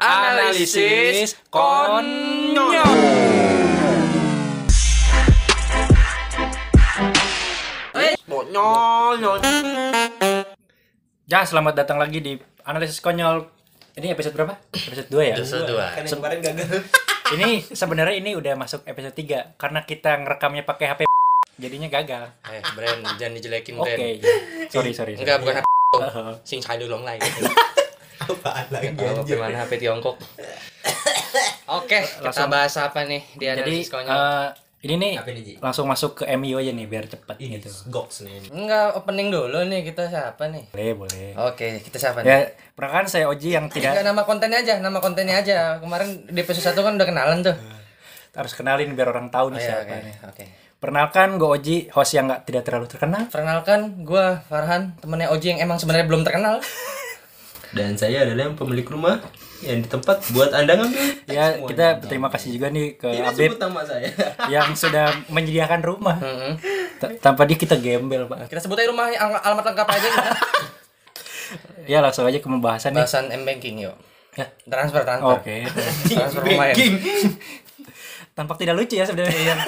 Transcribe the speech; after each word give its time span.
Analisis 0.00 1.36
konyol. 1.52 2.72
Eh, 7.92 8.16
konyol. 8.24 9.36
Ya, 11.28 11.44
selamat 11.44 11.84
datang 11.84 12.00
lagi 12.00 12.24
di 12.24 12.40
analisis 12.64 13.04
konyol. 13.04 13.44
Ini 14.00 14.16
episode 14.16 14.32
berapa? 14.40 14.56
Episode 14.72 15.12
2 15.12 15.20
ya? 15.20 15.36
Episode 15.36 15.68
dua. 15.68 15.92
Kan 15.92 16.08
yang 16.08 16.16
kemarin 16.16 16.40
gagal. 16.40 16.80
Ini 17.36 17.62
sebenarnya 17.62 18.16
ini 18.18 18.34
udah 18.34 18.58
masuk 18.58 18.82
episode 18.90 19.14
3 19.14 19.54
karena 19.54 19.86
kita 19.86 20.18
ngerekamnya 20.18 20.66
pakai 20.66 20.86
HP 20.90 21.00
jadinya 21.60 21.86
gagal. 21.86 22.26
Eh, 22.48 22.64
brand 22.74 23.04
jangan 23.20 23.36
dijelekin 23.38 23.76
Oke. 23.78 23.84
brand. 23.84 24.00
ya. 24.00 24.32
Sorry, 24.72 24.90
sorry. 24.96 25.14
sorry. 25.14 25.14
Enggak 25.14 25.38
bukan 25.44 25.54
HP. 25.60 25.68
Sing 26.48 26.58
saya 26.64 26.80
dulu 26.80 27.04
lain. 27.04 27.20
Apaan 28.32 28.66
lagi 28.68 28.88
Kalau 28.92 29.20
anjir. 29.20 29.36
mana 29.36 29.58
HP 29.60 29.72
Tiongkok. 29.78 30.16
Oke, 31.78 31.98
kita 32.02 32.24
Langsung. 32.24 32.50
bahas 32.50 32.74
apa 32.76 33.00
nih 33.02 33.22
di 33.32 33.44
Jadi 33.46 33.74
eh, 33.86 34.48
ini 34.80 34.94
nih 34.96 35.12
langsung 35.60 35.84
masuk 35.84 36.10
ke 36.18 36.24
MU 36.34 36.56
aja 36.56 36.72
nih 36.72 36.88
biar 36.88 37.04
cepet 37.04 37.36
Ini 37.36 37.60
gitu. 37.60 37.68
goks 37.88 38.24
nih. 38.24 38.48
Enggak, 38.48 38.96
opening 38.96 39.28
dulu 39.28 39.60
nih 39.62 39.84
kita 39.84 40.08
siapa 40.08 40.48
nih? 40.48 40.72
Boleh, 40.72 40.94
boleh. 40.96 41.28
Oke, 41.46 41.78
kita 41.80 42.00
siapa 42.00 42.20
nih? 42.20 42.26
Ya, 42.26 42.38
pernah 42.72 42.92
kan 42.92 43.06
saya 43.06 43.28
Oji 43.28 43.52
yang 43.52 43.66
Enggak 43.66 43.92
tidak 43.92 44.02
nama 44.02 44.22
kontennya 44.24 44.58
aja, 44.58 44.74
nama 44.78 44.98
kontennya 44.98 45.36
aja. 45.36 45.58
Kemarin 45.78 46.26
di 46.26 46.40
episode 46.40 46.72
1 46.72 46.80
kan 46.80 46.92
udah 46.96 47.06
kenalan 47.06 47.38
tuh. 47.42 47.56
harus 48.30 48.54
kenalin 48.54 48.94
biar 48.94 49.10
orang 49.10 49.26
tahu 49.26 49.46
Oh, 49.46 49.52
nih 49.52 49.58
iya, 49.58 49.66
siapa 49.68 49.82
oke. 49.84 49.96
nih. 50.00 50.14
Oke. 50.24 50.44
Perkenalkan 50.80 51.28
gue 51.36 51.48
Oji, 51.50 51.76
host 51.90 52.12
yang 52.14 52.24
nggak 52.24 52.42
tidak 52.46 52.62
terlalu 52.64 52.86
terkenal. 52.86 53.26
Perkenalkan, 53.26 54.00
gua 54.00 54.40
Farhan, 54.40 54.96
temennya 54.96 55.28
Oji 55.28 55.46
yang 55.50 55.60
emang 55.60 55.76
sebenarnya 55.76 56.08
belum 56.08 56.22
terkenal. 56.22 56.56
Dan 57.70 57.94
saya 57.94 58.26
adalah 58.26 58.50
yang 58.50 58.58
pemilik 58.58 58.82
rumah 58.82 59.22
yang 59.60 59.78
di 59.78 59.88
tempat 59.88 60.24
buat 60.32 60.50
Anda 60.50 60.74
ngambil. 60.74 61.28
Ya, 61.28 61.54
Semuanya. 61.54 61.68
kita 61.68 61.84
berterima 62.00 62.28
kasih 62.32 62.48
juga 62.56 62.66
nih 62.68 62.86
ke 62.96 63.08
Ini 63.08 63.28
Abib 63.28 63.50
sebut 63.52 63.60
nama 63.60 63.80
saya. 63.84 64.08
yang 64.54 64.68
sudah 64.72 65.06
menyediakan 65.28 65.80
rumah. 65.80 66.16
Tanpa 67.20 67.44
dia 67.44 67.54
kita 67.54 67.76
gembel, 67.76 68.26
Pak. 68.26 68.48
Kita 68.48 68.60
sebut 68.64 68.80
aja 68.80 68.88
rumah 68.88 69.06
al- 69.12 69.42
alamat 69.44 69.64
lengkap 69.70 69.88
aja 69.88 70.08
gitu. 70.08 70.30
Ya, 71.86 71.98
langsung 71.98 72.24
aja 72.24 72.38
ke 72.38 72.46
pembahasan 72.46 72.94
nih. 72.94 73.02
Bahasan 73.02 73.30
M-banking 73.30 73.82
yuk. 73.82 73.94
Ya. 74.38 74.46
Transfer, 74.62 75.02
transfer. 75.02 75.42
Oke. 75.42 75.56
Transfer 76.10 76.42
pemain. 76.42 76.74
Tampak 78.30 78.56
tidak 78.56 78.74
lucu 78.78 78.94
ya 78.94 79.04
sebenarnya. 79.04 79.58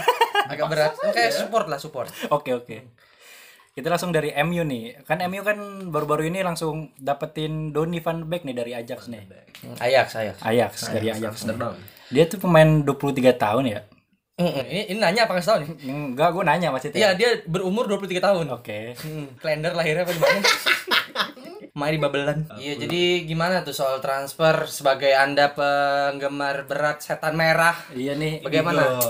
Agak 0.47 0.67
berat. 0.71 0.93
Oke, 1.03 1.23
support 1.29 1.67
lah, 1.67 1.79
support. 1.79 2.09
Oke, 2.31 2.55
oke. 2.55 2.77
Kita 3.73 3.89
langsung 3.89 4.13
dari 4.13 4.29
MU 4.45 4.61
nih. 4.69 5.01
Kan 5.09 5.25
MU 5.33 5.41
kan 5.41 5.57
baru-baru 5.89 6.29
ini 6.29 6.45
langsung 6.45 6.93
dapetin 7.01 7.73
Donny 7.73 8.05
van 8.05 8.29
Beek 8.29 8.45
nih 8.45 8.53
dari 8.53 8.73
Ajax 8.77 9.09
nih. 9.09 9.25
Ajax, 9.81 10.13
Ajax. 10.13 10.37
Ajax 10.45 10.73
dari 10.93 11.09
Ajax. 11.09 11.41
Amsterdam. 11.41 11.73
Dia 12.13 12.29
tuh 12.29 12.37
pemain 12.37 12.85
23 12.85 13.33
tahun 13.33 13.65
ya. 13.73 13.81
Mm-mm. 14.37 14.65
Ini, 14.69 14.83
ini 14.93 14.99
nanya 15.01 15.25
apa 15.25 15.41
tau 15.41 15.61
nih? 15.61 15.73
Enggak, 15.89 16.37
gue 16.37 16.45
nanya 16.45 16.69
maksudnya. 16.69 17.01
Iya, 17.01 17.11
dia 17.17 17.31
berumur 17.49 17.89
23 17.89 18.21
tahun. 18.21 18.47
Oke. 18.53 18.93
Hmm, 19.01 19.33
kalender 19.41 19.73
lahirnya 19.73 20.05
apa 20.05 20.13
gimana? 20.13 20.41
Main 21.73 21.97
di 21.97 22.01
Babelan. 22.01 22.53
Iya, 22.53 22.77
jadi 22.79 23.25
gimana 23.25 23.65
tuh 23.65 23.73
soal 23.73 23.97
transfer 23.99 24.69
sebagai 24.69 25.09
Anda 25.11 25.57
penggemar 25.57 26.69
berat 26.69 27.01
setan 27.01 27.33
merah? 27.33 27.73
Iya 27.89 28.13
nih. 28.13 28.45
Bagaimana? 28.45 29.01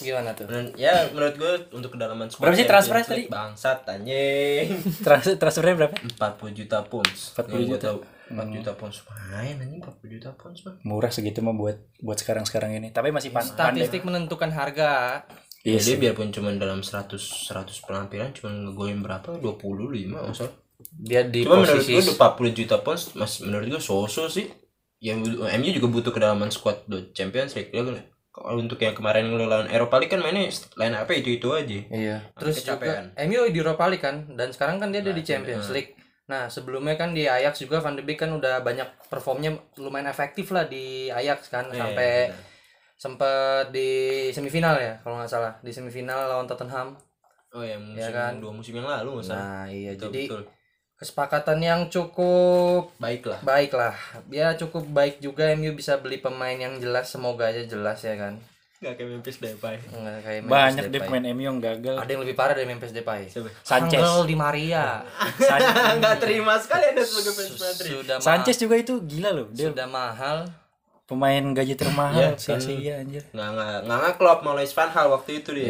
Gimana 0.00 0.32
tuh? 0.32 0.48
Men- 0.48 0.72
Ya 0.74 1.04
menurut 1.06 1.36
gue 1.36 1.52
untuk 1.70 1.92
kedalaman 1.92 2.32
squad 2.32 2.48
Berapa 2.48 2.56
sih 2.56 2.64
ya, 2.64 2.70
transfernya 2.70 3.04
tadi? 3.04 3.24
Bangsat 3.28 3.84
anjing. 3.84 4.66
Transfer 5.04 5.36
transfernya 5.36 5.74
berapa? 5.76 5.96
40 6.00 6.56
juta 6.56 6.78
pounds. 6.82 7.36
40 7.36 7.44
Yang 7.44 7.60
gua 7.60 7.68
juta. 7.68 7.84
tahu. 7.84 7.98
4 8.30 8.56
juta 8.56 8.70
pounds. 8.72 8.96
Main 9.28 9.56
anjing 9.58 9.80
40 9.82 10.08
juta 10.10 10.28
pounds 10.32 10.58
mah. 10.64 10.74
Murah 10.80 11.12
segitu 11.12 11.38
mah 11.38 11.52
buat 11.52 11.76
buat 11.98 12.16
sekarang-sekarang 12.16 12.72
ini. 12.74 12.88
Tapi 12.88 13.12
masih 13.12 13.28
pan 13.28 13.44
pandai. 13.44 13.84
Statistik 13.84 14.00
menentukan 14.02 14.48
harga. 14.48 15.28
Iya 15.60 15.76
Ya, 15.76 15.78
sih. 15.78 15.92
dia 15.92 16.08
biarpun 16.08 16.32
cuma 16.32 16.48
dalam 16.50 16.80
100 16.80 17.20
100 17.44 17.52
penampilan 17.84 18.32
cuma 18.32 18.48
ngegolin 18.48 19.04
berapa? 19.04 19.36
25 19.36 20.08
masalah. 20.24 20.56
Dia 20.78 21.26
di 21.26 21.42
Cuma 21.42 21.58
menurut 21.58 21.82
posisi 21.82 21.92
gue 21.92 22.14
40 22.14 22.54
juta 22.54 22.76
pounds 22.78 23.02
masih 23.12 23.46
menurut 23.46 23.66
gue 23.68 23.82
so-so 23.82 24.26
sih. 24.26 24.46
Yang 24.98 25.34
MU 25.38 25.70
juga 25.70 25.88
butuh 25.88 26.10
kedalaman 26.10 26.50
squad 26.50 26.86
do 26.86 27.10
Champions 27.10 27.54
League. 27.54 27.70
Kan- 27.70 28.06
Kalau 28.28 28.54
untuk 28.56 28.78
yang 28.78 28.94
kemarin 28.94 29.26
lawan 29.34 29.66
Eropa 29.66 29.98
League 29.98 30.08
kan 30.08 30.22
mainnya 30.22 30.46
line 30.76 30.94
apa 30.94 31.10
itu 31.10 31.34
itu 31.34 31.50
aja. 31.50 31.78
Iya. 31.90 32.16
Terus 32.38 32.62
Kecapean. 32.62 33.10
juga 33.10 33.26
MU 33.26 33.50
di 33.50 33.58
Europa 33.58 33.84
League 33.86 33.98
kan 34.00 34.30
dan 34.32 34.54
sekarang 34.54 34.78
kan 34.78 34.94
dia 34.94 35.02
ada 35.02 35.10
di 35.10 35.22
Champions 35.22 35.66
League. 35.68 35.98
Nah, 36.28 36.46
sebelumnya 36.46 36.94
kan 36.94 37.10
di 37.10 37.24
Ajax 37.24 37.58
juga 37.58 37.80
Van 37.80 37.96
de 37.96 38.04
Beek 38.04 38.20
kan 38.20 38.30
udah 38.30 38.60
banyak 38.60 39.08
performnya 39.08 39.50
lumayan 39.74 40.06
efektif 40.06 40.52
lah 40.52 40.64
di 40.64 41.08
Ajax 41.08 41.48
kan 41.48 41.66
Iya, 41.66 41.80
sampai 41.80 42.10
sempet 42.94 43.70
di 43.70 43.88
semifinal 44.28 44.74
ya 44.76 44.98
kalau 45.00 45.18
nggak 45.18 45.30
salah 45.30 45.52
di 45.58 45.70
semifinal 45.70 46.26
lawan 46.28 46.46
Tottenham. 46.46 46.94
Oh 47.48 47.62
ya 47.62 47.74
musim 47.74 47.96
Ya 47.96 48.10
kan? 48.12 48.32
dua 48.38 48.52
musim 48.52 48.76
yang 48.76 48.86
lalu 48.86 49.18
nggak 49.18 49.26
salah. 49.26 49.40
Nah, 49.40 49.64
iya 49.66 49.90
Betul, 49.94 50.10
jadi 50.10 50.22
betul. 50.26 50.42
Kesepakatan 50.98 51.58
yang 51.58 51.80
cukup 51.86 52.90
baiklah. 52.98 53.38
baik 53.40 53.70
lah. 53.70 53.94
Ya 54.28 54.52
cukup 54.52 54.82
baik 54.84 55.18
juga 55.18 55.54
MU 55.54 55.72
bisa 55.72 55.94
beli 55.96 56.18
pemain 56.18 56.54
yang 56.54 56.76
jelas 56.76 57.06
semoga 57.06 57.46
aja 57.46 57.62
jelas 57.62 58.02
ya 58.02 58.14
kan. 58.14 58.34
Gak 58.78 58.94
kayak 58.94 59.10
Memphis 59.10 59.38
Depay. 59.38 59.74
Nggak 59.80 60.18
kayak 60.22 60.40
Memphis 60.40 60.54
Banyak 60.54 60.84
deh 60.88 61.00
pemain 61.00 61.24
MU 61.28 61.42
yang 61.44 61.58
gagal. 61.58 61.96
Ada 61.98 62.10
yang 62.12 62.22
lebih 62.22 62.34
parah 62.34 62.54
dari 62.54 62.66
Memphis 62.66 62.90
Depay. 62.90 63.26
Sanchez. 63.60 63.98
Angel 63.98 64.22
Di 64.22 64.34
Maria. 64.34 65.02
Nggak 65.98 66.16
terima 66.18 66.54
sekali 66.58 66.84
ada 66.86 67.02
sebagai 67.02 67.32
fans 67.32 67.58
Madrid. 67.58 67.90
sudah 67.92 68.16
Sanchez 68.18 68.56
juga 68.56 68.74
itu 68.74 68.94
gila 69.00 69.30
loh. 69.32 69.46
Dia 69.50 69.70
sudah 69.70 69.86
mahal 69.86 70.46
pemain 71.08 71.42
gaji 71.50 71.72
Iya, 71.72 71.80
termahal 71.80 72.22
kan. 72.22 72.38
sia-sia 72.38 73.00
anjir. 73.00 73.24
Nggak 73.32 73.48
nggak 73.50 73.78
nggak 73.82 73.98
ngeklop 74.04 74.38
mau 74.42 74.54
Luis 74.54 74.70
Van 74.70 74.86
Hal 74.88 75.06
waktu 75.08 75.30
itu 75.38 75.50
dia. 75.52 75.66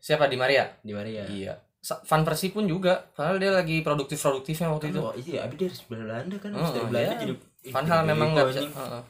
siapa 0.00 0.24
di 0.24 0.34
Maria 0.34 0.74
Di 0.80 0.90
Maria. 0.90 1.22
iya 1.28 1.54
Van 1.80 2.22
Persie 2.22 2.50
pun 2.50 2.64
juga 2.64 3.08
padahal 3.10 3.36
dia 3.36 3.50
lagi 3.50 3.80
produktif 3.80 4.16
produktifnya 4.16 4.68
waktu 4.68 4.90
itu 4.90 5.00
Oh 5.00 5.14
iya, 5.14 5.42
abi 5.42 5.56
dari 5.56 5.72
Belanda 5.86 6.36
kan, 6.36 6.50
Oh, 6.52 6.68
dari 6.68 6.86
Belanda 6.86 7.10
iya. 7.10 7.20
jadi 7.20 7.34
Van 7.68 7.86
Hal 7.86 8.00
memang 8.04 8.28
nggak 8.30 8.46
bisa. 8.46 8.60
Heeh. 8.62 9.02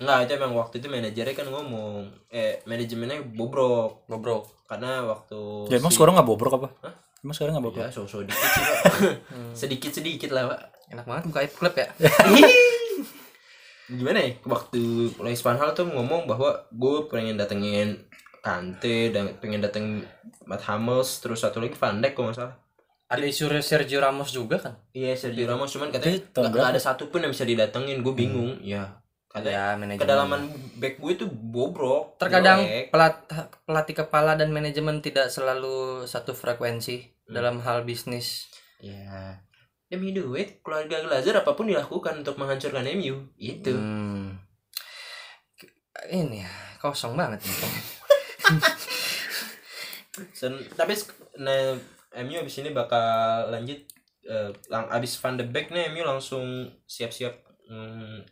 Nggak, 0.00 0.18
itu 0.22 0.32
emang 0.34 0.52
waktu 0.54 0.74
itu 0.76 0.86
manajernya 0.86 1.34
kan 1.34 1.46
ngomong, 1.46 1.92
eh 2.28 2.62
manajemennya 2.64 3.20
bobrok 3.28 4.06
bobrok 4.06 4.48
karena 4.64 5.04
waktu 5.04 5.36
Ya 5.66 5.76
emang 5.76 5.90
si- 5.90 5.98
sekarang 5.98 6.14
nggak 6.14 6.24
bobrok 6.26 6.52
apa? 6.56 6.68
Emang 7.20 7.34
sekarang 7.34 7.52
nggak 7.52 7.66
bobrok? 7.66 7.82
ya 7.82 7.90
so 7.90 8.02
so 8.04 8.22
dikit 8.22 8.40
sih 8.46 8.62
pak, 8.62 8.80
sedikit 9.60 9.92
sedikit 9.92 10.30
lah 10.30 10.48
pak. 10.48 10.60
enak 10.88 11.04
banget 11.04 11.24
buka 11.26 11.40
klub 11.50 11.74
ya 11.74 11.86
Gimana 13.90 14.18
ya? 14.20 14.30
Waktu 14.44 14.80
Luis 15.16 15.42
Van 15.42 15.58
Hal 15.58 15.74
tuh 15.74 15.84
ngomong 15.84 16.24
bahwa 16.24 16.62
gue 16.70 16.96
pengen 17.06 17.34
datengin 17.34 17.98
Kante 18.40 19.12
dan 19.12 19.36
pengen 19.36 19.60
dateng 19.60 20.04
Matt 20.48 20.64
Hummels 20.64 21.20
terus 21.20 21.44
satu 21.44 21.60
lagi 21.60 21.76
Van 21.76 22.00
Dijk 22.00 22.16
kalau 22.16 22.32
nggak 22.32 22.38
salah. 22.40 22.56
ada 23.10 23.26
isu 23.26 23.50
Sergio 23.58 23.98
Ramos 23.98 24.30
juga 24.30 24.56
kan? 24.62 24.74
Iya 24.94 25.18
Sergio 25.18 25.50
Ramos 25.50 25.74
cuman 25.74 25.90
katanya 25.90 26.22
nggak 26.30 26.70
ada 26.72 26.80
satu 26.80 27.10
pun 27.10 27.26
yang 27.26 27.34
bisa 27.34 27.42
didatengin 27.42 28.00
gue 28.00 28.14
bingung. 28.14 28.56
Ya 28.62 29.02
katanya 29.30 29.54
ya 29.54 29.66
manajemen. 29.78 30.02
kedalaman 30.02 30.42
back 30.82 30.98
gue 30.98 31.12
itu 31.14 31.26
bobrok 31.30 32.18
terkadang 32.18 32.66
jelek. 32.66 32.90
pelat, 32.90 33.14
pelatih 33.62 33.96
kepala 34.02 34.34
dan 34.34 34.50
manajemen 34.50 34.98
tidak 34.98 35.30
selalu 35.30 36.02
satu 36.06 36.34
frekuensi 36.34 37.14
dalam 37.30 37.62
hal 37.62 37.86
bisnis. 37.86 38.50
Ya 38.82 39.42
demi 39.90 40.14
duit 40.14 40.62
keluarga 40.62 41.02
Glazer 41.02 41.34
apa 41.34 41.58
pun 41.58 41.66
dilakukan 41.66 42.22
untuk 42.22 42.38
menghancurkan 42.38 42.86
MU 42.94 43.26
itu. 43.36 43.74
Hmm. 43.74 44.38
ini 46.08 46.46
ya 46.46 46.52
kosong 46.80 47.12
banget 47.12 47.44
Sen- 50.34 50.66
tapi 50.74 50.92
nah, 51.38 51.78
MU 52.20 52.36
abis 52.36 52.60
ini 52.60 52.70
bakal 52.70 53.00
lanjut 53.48 53.78
eh, 54.22 54.50
lang 54.68 54.90
abis 54.90 55.16
Van 55.16 55.38
de 55.38 55.46
Beek 55.46 55.70
nih 55.70 55.88
MU 55.88 56.02
langsung 56.02 56.44
siap-siap 56.84 57.32
hmm, 57.66 58.26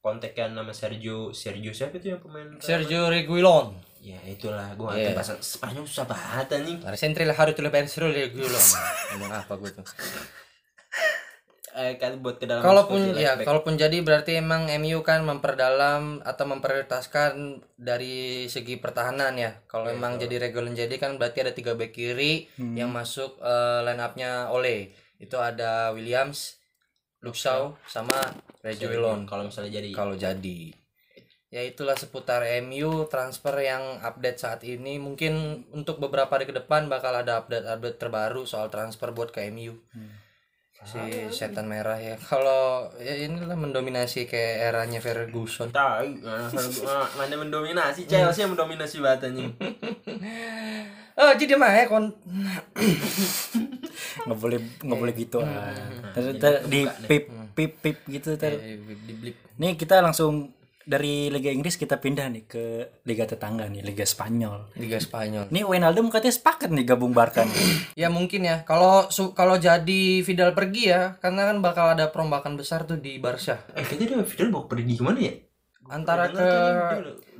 kontekan 0.00 0.50
nama 0.50 0.72
Sergio 0.72 1.30
Sergio 1.30 1.70
siapa 1.70 1.96
itu 1.96 2.10
yang 2.10 2.20
pemain 2.20 2.48
Sergio 2.58 3.06
Reguilon. 3.06 3.76
Ya 4.02 4.18
itulah 4.26 4.74
gue 4.74 4.82
Iya. 4.82 4.94
ngerti 4.98 5.12
bahasa 5.14 5.34
Spanyol 5.38 5.86
susah 5.86 6.10
banget 6.10 6.58
anjing. 6.58 6.78
Para 6.82 6.98
sentri 6.98 7.22
lah 7.22 7.36
harus 7.36 7.54
lebih 7.54 7.86
Sergio 7.86 8.10
Reguilon. 8.10 8.64
Ngomong 9.14 9.30
apa 9.30 9.52
gue 9.54 9.70
tuh 9.70 9.84
eh, 11.72 11.96
kan 11.96 12.20
buat 12.20 12.36
ke 12.36 12.44
dalam 12.44 12.60
kalaupun 12.60 13.16
ya 13.16 13.36
kalaupun 13.40 13.74
jadi 13.80 14.04
berarti 14.04 14.38
emang 14.38 14.68
MU 14.80 15.00
kan 15.00 15.24
memperdalam 15.24 16.20
atau 16.20 16.44
memprioritaskan 16.48 17.64
dari 17.76 18.46
segi 18.46 18.76
pertahanan 18.76 19.34
ya. 19.36 19.56
Kalau 19.64 19.88
Iya, 19.88 19.96
emang 19.96 20.20
jadi 20.20 20.48
Reguilon 20.48 20.76
jadi 20.76 20.94
kan 21.00 21.16
berarti 21.16 21.44
ada 21.44 21.52
tiga 21.56 21.72
back 21.72 21.96
kiri 21.96 22.48
yang 22.56 22.92
masuk 22.92 23.40
eh, 23.40 23.80
line 23.84 24.02
up-nya 24.02 24.52
Ole. 24.52 24.92
Itu 25.16 25.40
ada 25.40 25.94
Williams 25.96 26.60
Luke 27.24 27.38
Shaw 27.38 27.76
sama 27.88 28.18
Reguilon 28.60 29.24
kalau 29.24 29.48
misalnya 29.48 29.80
jadi. 29.80 29.90
Kalau 29.96 30.14
jadi. 30.16 30.74
Ya 31.52 31.60
itulah 31.68 31.92
seputar 32.00 32.48
MU 32.64 33.04
transfer 33.12 33.52
yang 33.60 34.00
update 34.00 34.40
saat 34.40 34.64
ini. 34.64 34.96
Mungkin 34.96 35.64
untuk 35.76 36.00
beberapa 36.00 36.32
hari 36.32 36.48
ke 36.48 36.56
depan 36.56 36.88
bakal 36.88 37.12
ada 37.12 37.44
update-update 37.44 38.00
terbaru 38.00 38.48
soal 38.48 38.72
transfer 38.72 39.12
buat 39.12 39.28
ke 39.28 39.44
MU 39.52 39.76
si 40.82 40.98
setan 41.30 41.70
merah 41.70 41.96
ya. 41.98 42.18
Kalau 42.18 42.90
ya 42.98 43.14
inilah 43.14 43.54
mendominasi 43.54 44.26
kayak 44.26 44.70
eranya 44.72 44.98
Ferguson. 44.98 45.70
Tahu 45.70 46.22
ah, 46.26 46.50
ah, 46.50 47.06
mana 47.16 47.34
mendominasi? 47.38 48.04
Chelsea 48.10 48.42
yang 48.42 48.52
mendominasi 48.54 48.98
batanya 48.98 49.46
oh 51.20 51.32
jadi 51.36 51.54
mah 51.60 51.72
ya 51.76 51.84
kon 51.88 52.08
nggak 54.22 54.38
boleh 54.38 54.58
nggak 54.80 54.98
boleh 54.98 55.14
gitu 55.14 55.38
ah. 55.44 55.72
Ter- 56.16 56.36
ter- 56.40 56.64
di 56.68 56.88
pip 57.08 57.28
pip 57.52 57.72
pip 57.80 57.98
gitu 58.08 58.36
ter. 58.40 58.56
Di 58.56 59.14
blip. 59.16 59.36
Nih 59.60 59.76
kita 59.76 60.00
langsung 60.00 60.52
dari 60.84 61.28
Liga 61.28 61.48
Inggris 61.48 61.74
kita 61.74 61.96
pindah 61.96 62.26
nih 62.28 62.44
ke 62.44 62.64
Liga 63.02 63.24
tetangga 63.24 63.66
nih 63.66 63.82
Liga 63.82 64.02
Spanyol. 64.02 64.74
Liga 64.74 64.98
Spanyol. 64.98 65.48
Nih 65.48 65.62
Wijnaldum 65.62 66.08
katanya 66.08 66.34
sepakat 66.34 66.70
nih 66.70 66.84
gabung 66.84 67.12
Barca 67.12 67.42
nih. 67.42 67.54
Ya 68.02 68.08
mungkin 68.08 68.42
ya. 68.42 68.64
Kalau 68.64 69.06
su- 69.08 69.32
kalau 69.32 69.56
jadi 69.56 70.22
Vidal 70.22 70.52
pergi 70.52 70.90
ya 70.90 71.14
karena 71.18 71.52
kan 71.52 71.60
bakal 71.60 71.92
ada 71.92 72.08
perombakan 72.08 72.56
besar 72.56 72.82
tuh 72.82 72.96
di 72.96 73.18
Barca. 73.18 73.62
Eh 73.76 73.84
kayaknya 73.84 74.18
dia 74.18 74.26
Fidel 74.26 74.50
mau 74.50 74.66
pergi 74.66 74.96
ke 74.96 75.04
mana 75.04 75.20
ya 75.20 75.34
antara 75.90 76.30
ke 76.30 76.48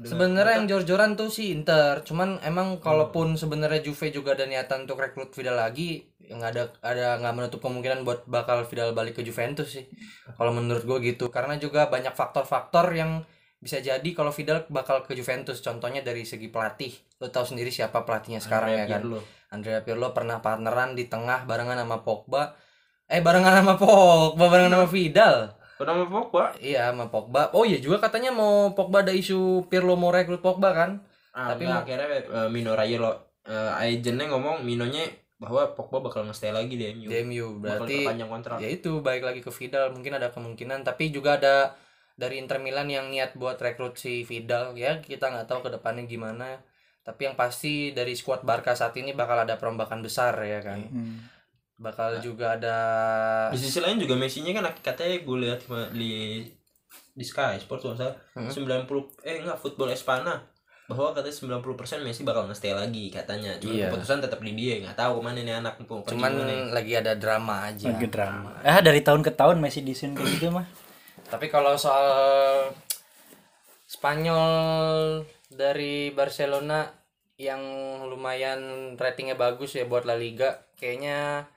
sebenarnya 0.02 0.62
yang 0.62 0.66
jor-joran 0.66 1.14
tuh 1.14 1.30
si 1.30 1.54
Inter. 1.54 2.02
Cuman 2.02 2.42
emang 2.42 2.82
kalaupun 2.82 3.38
sebenarnya 3.38 3.86
Juve 3.86 4.10
juga 4.10 4.34
ada 4.34 4.48
niatan 4.48 4.88
untuk 4.88 4.98
rekrut 4.98 5.30
Vidal 5.36 5.58
lagi 5.58 6.10
ya 6.22 6.38
nggak 6.38 6.50
ada 6.54 6.64
ada 6.86 7.06
nggak 7.18 7.34
menutup 7.34 7.60
kemungkinan 7.62 8.06
buat 8.06 8.26
bakal 8.26 8.62
Vidal 8.66 8.94
balik 8.94 9.18
ke 9.18 9.22
Juventus 9.22 9.78
sih. 9.78 9.86
Kalau 10.34 10.50
menurut 10.50 10.82
gue 10.82 10.98
gitu. 11.14 11.30
Karena 11.30 11.54
juga 11.60 11.86
banyak 11.86 12.14
faktor-faktor 12.14 12.90
yang 12.94 13.22
bisa 13.62 13.78
jadi 13.78 14.10
kalau 14.10 14.34
Vidal 14.34 14.66
bakal 14.66 15.06
ke 15.06 15.14
Juventus. 15.14 15.62
Contohnya 15.62 16.02
dari 16.02 16.26
segi 16.26 16.50
pelatih. 16.50 16.90
Lo 17.22 17.30
tahu 17.30 17.54
sendiri 17.54 17.70
siapa 17.70 18.02
pelatihnya 18.02 18.42
sekarang 18.42 18.74
ya 18.74 18.86
kan? 18.90 19.06
Pirlo. 19.06 19.20
Andrea 19.52 19.84
Pirlo 19.84 20.10
pernah 20.10 20.42
partneran 20.42 20.98
di 20.98 21.06
tengah 21.06 21.46
barengan 21.46 21.78
sama 21.78 22.02
Pogba. 22.02 22.58
Eh 23.06 23.22
barengan 23.22 23.62
sama 23.62 23.78
Pogba 23.78 24.50
barengan 24.50 24.82
sama 24.82 24.88
Vidal 24.90 25.61
Kenapa 25.82 26.06
Pogba? 26.06 26.44
Iya 26.56 26.88
sama 26.88 27.06
Pogba. 27.06 27.50
Oh 27.52 27.62
iya 27.62 27.76
juga 27.76 27.98
katanya 27.98 28.30
mau 28.30 28.70
Pogba 28.70 29.02
ada 29.02 29.10
isu 29.10 29.66
Pirlo 29.66 29.94
mau 29.94 30.08
rekrut 30.08 30.38
Pogba 30.38 30.70
kan? 30.70 31.02
Ah, 31.30 31.50
Tapi 31.50 31.66
Tapi 31.66 31.92
akhirnya 31.92 32.06
uh, 32.28 32.48
Mino 32.48 32.72
Raiola 32.72 33.10
uh, 33.42 33.72
agennya 33.76 34.30
ngomong 34.30 34.62
Minonya 34.62 35.02
bahwa 35.36 35.74
Pogba 35.74 35.98
bakal 35.98 36.22
nge-stay 36.24 36.54
lagi 36.54 36.78
di 36.78 36.86
MU. 36.94 37.10
Di 37.10 37.18
MU 37.20 37.58
Bakal 37.58 37.82
berarti 37.82 37.96
panjang 38.06 38.30
kontrak. 38.30 38.56
ya 38.62 38.68
itu 38.70 39.02
balik 39.02 39.26
lagi 39.26 39.40
ke 39.40 39.50
Vidal 39.50 39.90
mungkin 39.90 40.14
ada 40.14 40.30
kemungkinan 40.30 40.86
tapi 40.86 41.10
juga 41.10 41.34
ada 41.34 41.74
dari 42.14 42.38
Inter 42.38 42.62
Milan 42.62 42.86
yang 42.86 43.10
niat 43.10 43.34
buat 43.34 43.58
rekrut 43.58 43.98
si 43.98 44.22
Vidal 44.22 44.76
ya 44.76 45.02
kita 45.02 45.26
nggak 45.26 45.50
tahu 45.50 45.66
ke 45.66 45.70
depannya 45.72 46.06
gimana 46.06 46.62
tapi 47.02 47.26
yang 47.26 47.34
pasti 47.34 47.90
dari 47.90 48.14
skuad 48.14 48.46
Barca 48.46 48.78
saat 48.78 48.94
ini 48.94 49.10
bakal 49.10 49.34
ada 49.34 49.58
perombakan 49.58 49.98
besar 50.00 50.38
ya 50.38 50.62
kan 50.62 50.86
Hmm. 50.86 51.18
Bakal 51.76 52.20
juga 52.20 52.54
ada 52.54 52.76
Di 53.48 53.58
sisi 53.58 53.78
lain 53.78 53.96
juga 53.96 54.14
Messi-nya 54.14 54.52
kan 54.52 54.66
katanya 54.76 55.18
gue 55.18 55.36
lihat 55.40 55.60
di 55.90 56.44
di 57.12 57.24
Sky 57.24 57.56
Sports 57.58 57.82
kalau 57.82 57.94
nggak 57.94 58.12
salah 58.34 58.86
90 58.86 58.88
eh 59.22 59.36
enggak 59.40 59.58
Football 59.58 59.90
Espana 59.90 60.40
bahwa 60.82 61.12
katanya 61.12 61.62
90% 61.62 62.04
Messi 62.04 62.20
bakal 62.20 62.44
nge-stay 62.46 62.72
lagi 62.72 63.08
katanya. 63.08 63.56
Cuma 63.56 63.72
Iya. 63.72 63.88
keputusan 63.88 64.20
tetap 64.20 64.40
di 64.40 64.52
dia. 64.52 64.76
Nggak 64.78 64.98
tahu 64.98 65.12
ke 65.18 65.22
mana 65.22 65.38
nih 65.40 65.56
anak 65.56 65.74
mau 65.80 66.00
pergi 66.00 66.12
cuman 66.12 66.30
ke 66.30 66.42
mana. 66.42 66.54
lagi 66.70 66.92
ada 66.92 67.12
drama 67.14 67.54
aja 67.64 67.86
lagi 67.88 68.08
drama 68.08 68.50
ah 68.60 68.78
dari 68.78 69.00
tahun 69.00 69.22
ke 69.22 69.32
tahun 69.32 69.56
Messi 69.56 69.80
disun 69.80 70.12
kayak 70.12 70.28
gitu 70.36 70.48
mah 70.50 70.66
Tapi 71.28 71.48
kalau 71.48 71.72
soal 71.74 72.68
Spanyol 73.88 74.52
dari 75.48 76.08
Barcelona 76.10 76.88
yang 77.36 77.60
lumayan 78.06 78.60
ratingnya 78.96 79.34
bagus 79.34 79.74
ya 79.74 79.84
buat 79.84 80.04
La 80.04 80.14
Liga, 80.14 80.64
kayaknya 80.76 81.48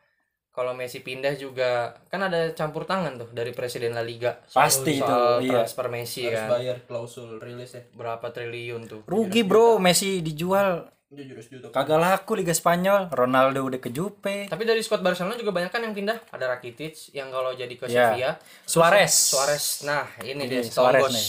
kalau 0.55 0.71
Messi 0.71 0.99
pindah 0.99 1.35
juga 1.35 1.69
kan 2.07 2.23
ada 2.23 2.49
campur 2.49 2.83
tangan 2.83 3.15
tuh 3.17 3.29
dari 3.29 3.51
presiden 3.51 3.91
La 3.91 3.99
Liga. 3.99 4.39
Soal- 4.41 4.65
Pasti 4.65 4.95
soal 4.95 5.03
itu, 5.37 5.45
iya. 5.45 5.59
transfer 5.59 5.85
Messi 5.87 6.21
harus 6.23 6.39
kan. 6.39 6.49
bayar 6.49 6.77
klausul 6.81 7.29
rilis 7.37 7.71
ya. 7.71 7.83
berapa 7.91 8.23
triliun 8.25 8.81
tuh? 8.85 9.01
Rugi 9.03 9.43
bro. 9.43 9.75
Messi 9.77 10.19
dijual. 10.19 10.87
Jujur 11.05 11.37
juta. 11.37 11.69
kagak 11.69 11.95
laku 11.95 12.35
Liga 12.35 12.51
Spanyol. 12.51 13.07
Ronaldo 13.09 13.63
udah 13.63 13.77
ke 13.77 13.87
Juve 13.87 14.47
tapi 14.47 14.63
dari 14.63 14.79
squad 14.79 14.99
Barcelona 14.99 15.35
juga 15.35 15.51
banyak 15.51 15.69
kan 15.69 15.79
yang 15.79 15.91
pindah. 15.91 16.17
Ada 16.29 16.47
Rakitic 16.49 17.11
yang 17.11 17.29
kalau 17.29 17.51
jadi 17.51 17.71
ke 17.71 17.85
Ya. 17.85 18.09
Sevilla. 18.09 18.31
Suarez. 18.63 19.13
Suarez. 19.13 19.65
Nah 19.83 20.03
ini, 20.21 20.43
dia 20.45 20.59
Ini, 20.59 20.67
Suarez 20.67 21.03
Suarez 21.03 21.13
nih. 21.13 21.27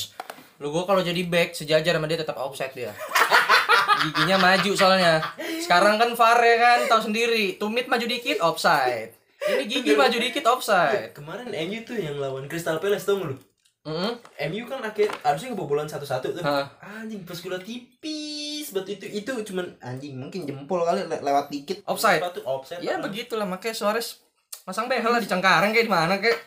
lu 0.57 0.71
gua 0.71 0.87
kalau 0.87 1.03
jadi 1.03 1.21
back 1.23 1.53
sejajar 1.53 1.93
sama 1.93 2.07
dia 2.07 2.17
tetap 2.17 2.35
offside 2.35 2.73
dia 2.73 2.89
giginya 3.99 4.37
maju 4.39 4.71
soalnya 4.73 5.23
sekarang 5.59 5.97
kan 5.97 6.11
VAR 6.13 6.39
ya 6.39 6.57
kan 6.57 6.79
tahu 6.87 7.01
sendiri 7.05 7.57
tumit 7.57 7.87
maju 7.87 8.05
dikit 8.05 8.39
offside 8.41 9.13
ini 9.39 9.63
gigi 9.65 9.93
maju 9.93 10.17
dikit 10.17 10.45
offside 10.45 11.13
Kemarin 11.13 11.49
MU 11.49 11.81
tuh 11.83 11.95
yang 11.95 12.17
lawan 12.17 12.45
Crystal 12.45 12.77
Palace 12.77 13.05
tuh 13.05 13.21
lu. 13.23 13.37
Mm-mm. 13.83 14.19
MU 14.49 14.63
kan 14.65 14.83
akhir 14.83 15.07
harusnya 15.21 15.55
kebobolan 15.55 15.87
satu-satu 15.87 16.35
tuh. 16.35 16.43
Hah. 16.43 16.67
Anjing 16.83 17.23
pas 17.23 17.37
gue 17.37 17.47
liat 17.47 17.63
tipis 17.63 18.75
buat 18.75 18.83
itu 18.85 19.07
itu 19.07 19.31
cuman 19.47 19.79
anjing 19.79 20.19
mungkin 20.19 20.43
jempol 20.43 20.83
kali 20.83 21.07
le- 21.07 21.23
lewat 21.23 21.47
dikit. 21.49 21.87
Offside. 21.87 22.19
Sepatu 22.19 22.43
offside. 22.43 22.83
ya 22.83 22.99
begitulah 22.99 23.47
makanya 23.47 23.73
Suarez 23.73 24.19
masang 24.65 24.91
behel 24.91 25.07
lah 25.07 25.23
di 25.23 25.31
Cengkareng 25.31 25.71
kayak 25.71 25.87
di 25.87 25.93
mana 25.93 26.19
kayak 26.19 26.43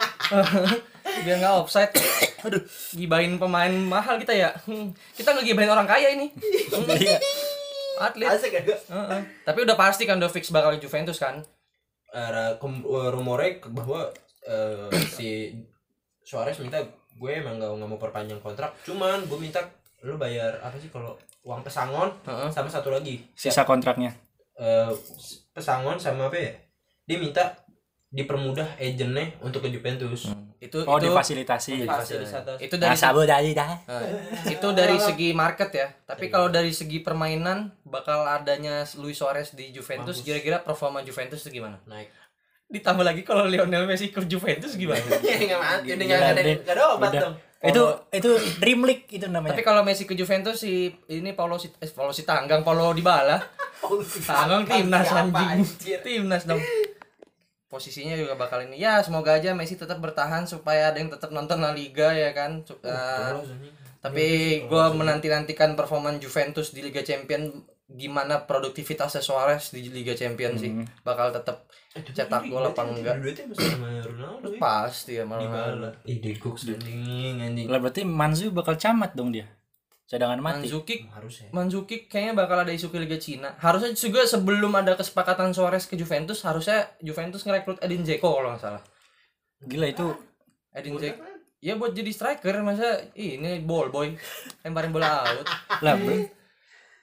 biar 1.24 1.40
nggak 1.40 1.56
offside 1.56 1.88
aduh 2.44 2.60
gibain 2.92 3.32
pemain 3.34 3.72
mahal 3.72 4.20
kita 4.20 4.36
ya 4.36 4.52
Hmm, 4.62 4.92
kita 5.16 5.32
nggak 5.32 5.48
gibain 5.48 5.68
orang 5.68 5.88
kaya 5.88 6.12
ini 6.12 6.28
atlet. 8.00 8.32
Asik 8.32 8.56
gak? 8.56 8.66
Heeh. 8.66 9.22
tapi 9.44 9.60
udah 9.68 9.76
pasti 9.76 10.08
kan 10.08 10.18
udah 10.18 10.32
fix 10.32 10.50
bakal 10.50 10.76
Juventus 10.80 11.20
kan? 11.20 11.44
Uh, 12.10 12.58
rumornya 13.14 13.62
bahwa 13.70 14.10
uh, 14.50 14.90
si 15.14 15.54
Suarez 16.26 16.58
minta 16.58 16.82
gue 17.20 17.32
emang 17.36 17.60
gak, 17.60 17.70
nggak 17.76 17.90
mau 17.90 18.02
perpanjang 18.02 18.42
kontrak. 18.42 18.74
Cuman 18.88 19.28
gue 19.28 19.38
minta 19.38 19.62
lu 20.02 20.16
bayar 20.16 20.64
apa 20.64 20.80
sih 20.80 20.88
kalau 20.88 21.20
uang 21.44 21.62
pesangon 21.64 22.10
Heeh. 22.24 22.50
sama 22.52 22.72
satu 22.72 22.90
lagi? 22.90 23.20
Sisa 23.36 23.68
kontraknya. 23.68 24.16
Eh, 24.60 24.92
pesangon 25.56 25.96
sama 25.96 26.28
apa 26.28 26.36
ya? 26.36 26.54
Dia 27.08 27.18
minta 27.20 27.56
dipermudah 28.12 28.76
agentnya 28.76 29.32
untuk 29.40 29.64
ke 29.64 29.70
Juventus 29.72 30.28
itu 30.60 30.84
oh 30.84 31.00
itu 31.00 31.08
difasilitasi 31.08 31.88
Fasilitas. 31.88 32.44
itu 32.60 32.76
dari 32.76 32.92
nah 32.92 33.00
sabu 33.00 33.24
tadi 33.24 33.56
dah 33.56 33.80
Nah, 33.88 34.04
itu 34.60 34.68
dari 34.76 35.00
segi 35.00 35.32
market 35.32 35.72
ya. 35.72 35.88
Tapi 36.04 36.28
kalau 36.28 36.52
dari 36.52 36.76
segi 36.76 37.00
permainan 37.00 37.72
bakal 37.88 38.28
adanya 38.28 38.84
Luis 39.00 39.16
Suarez 39.16 39.56
di 39.56 39.72
Juventus, 39.72 40.20
kira-kira 40.20 40.60
performa 40.60 41.00
Juventus 41.00 41.48
itu 41.48 41.64
gimana? 41.64 41.80
naik 41.88 42.12
Ditambah 42.70 43.02
lagi 43.02 43.24
kalau 43.24 43.48
Lionel 43.48 43.88
Messi 43.88 44.12
ke 44.12 44.20
Juventus 44.28 44.76
gimana? 44.76 45.00
Iya 45.26 45.38
nggak 45.48 45.62
mati, 45.64 45.88
nggak 45.96 46.20
ada 46.20 46.42
nggak 46.44 46.76
ada 46.76 46.84
obat 46.92 47.12
dong. 47.16 47.36
itu 47.60 47.84
itu 48.16 48.32
Dream 48.64 48.88
League 48.88 49.04
itu 49.12 49.28
namanya 49.28 49.52
Tapi 49.52 49.64
kalau 49.68 49.84
Messi 49.84 50.08
ke 50.08 50.16
Juventus 50.16 50.64
si 50.64 50.92
ini 51.12 51.32
Paulo 51.36 51.56
si 51.56 51.72
eh, 51.72 51.92
Paulo 51.92 52.12
si 52.12 52.28
Tanggang, 52.28 52.68
Paulo 52.68 52.92
Dybala. 52.92 53.40
Tanggang 54.28 54.68
timnas 54.68 55.08
anjing. 55.08 55.64
Timnas 56.04 56.44
dong. 56.44 56.60
Posisinya 57.70 58.18
juga 58.18 58.34
bakal 58.34 58.66
ini. 58.66 58.76
Ya, 58.76 58.98
semoga 59.00 59.38
aja 59.38 59.54
Messi 59.54 59.78
tetap 59.78 60.02
bertahan 60.02 60.44
supaya 60.44 60.90
ada 60.90 60.98
yang 60.98 61.08
tetap 61.08 61.30
nonton 61.30 61.62
La 61.62 61.70
Liga 61.70 62.10
ya 62.12 62.34
kan. 62.34 62.66
Su- 62.66 62.82
eh, 62.82 63.34
Tapi 64.00 64.28
gue 64.66 64.86
menanti-nantikan 64.96 65.76
performan 65.76 66.18
Juventus 66.18 66.72
di 66.72 66.82
Liga 66.82 67.04
Champion 67.04 67.52
gimana 67.86 68.46
produktivitasnya 68.46 69.20
Suarez 69.20 69.74
di 69.74 69.90
Liga 69.90 70.14
Champion 70.14 70.54
sih 70.56 70.70
bakal 71.02 71.34
tetap 71.34 71.66
cetak 71.90 72.46
gol 72.48 72.62
apa 72.64 72.86
enggak 72.86 73.18
ya. 73.18 74.60
pasti 74.62 75.18
ya 75.18 75.26
malah. 75.26 75.90
Ih, 76.06 76.22
Degox 76.22 76.70
anjing 76.70 77.42
anjing. 77.42 77.66
lah 77.66 77.82
berarti 77.82 78.06
Manzu 78.06 78.54
bakal 78.54 78.78
camat 78.78 79.18
dong 79.18 79.34
dia 79.34 79.50
cadangan 80.10 80.42
mati 80.42 80.66
Manzukic 80.66 81.06
Harus 81.14 81.46
ya. 81.46 81.50
Manzukic 81.54 82.02
kayaknya 82.10 82.34
bakal 82.34 82.66
ada 82.66 82.74
isu 82.74 82.90
ke 82.90 82.98
Liga 82.98 83.22
Cina 83.22 83.54
harusnya 83.62 83.94
juga 83.94 84.26
sebelum 84.26 84.74
ada 84.74 84.98
kesepakatan 84.98 85.54
Suarez 85.54 85.86
ke 85.86 85.94
Juventus 85.94 86.42
harusnya 86.42 86.90
Juventus 87.00 87.46
ngerekrut 87.46 87.78
Edin 87.86 88.02
Dzeko 88.02 88.42
kalau 88.42 88.58
nggak 88.58 88.64
salah 88.66 88.84
gila 89.70 89.86
itu 89.86 90.10
Edin 90.74 90.98
Dzeko 90.98 91.22
ya 91.62 91.78
buat 91.78 91.94
jadi 91.94 92.10
striker 92.10 92.66
masa 92.66 93.06
ini 93.14 93.62
ball 93.62 93.94
boy 93.94 94.18
lemparin 94.66 94.90
bola 94.90 95.30
out 95.30 95.46
lah 95.86 95.94
bro 95.94 96.26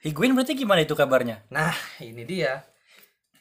Higuain 0.03 0.35
berarti 0.35 0.53
gimana 0.53 0.83
itu 0.83 0.93
kabarnya 0.93 1.47
nah 1.47 1.73
ini 2.03 2.27
dia 2.27 2.67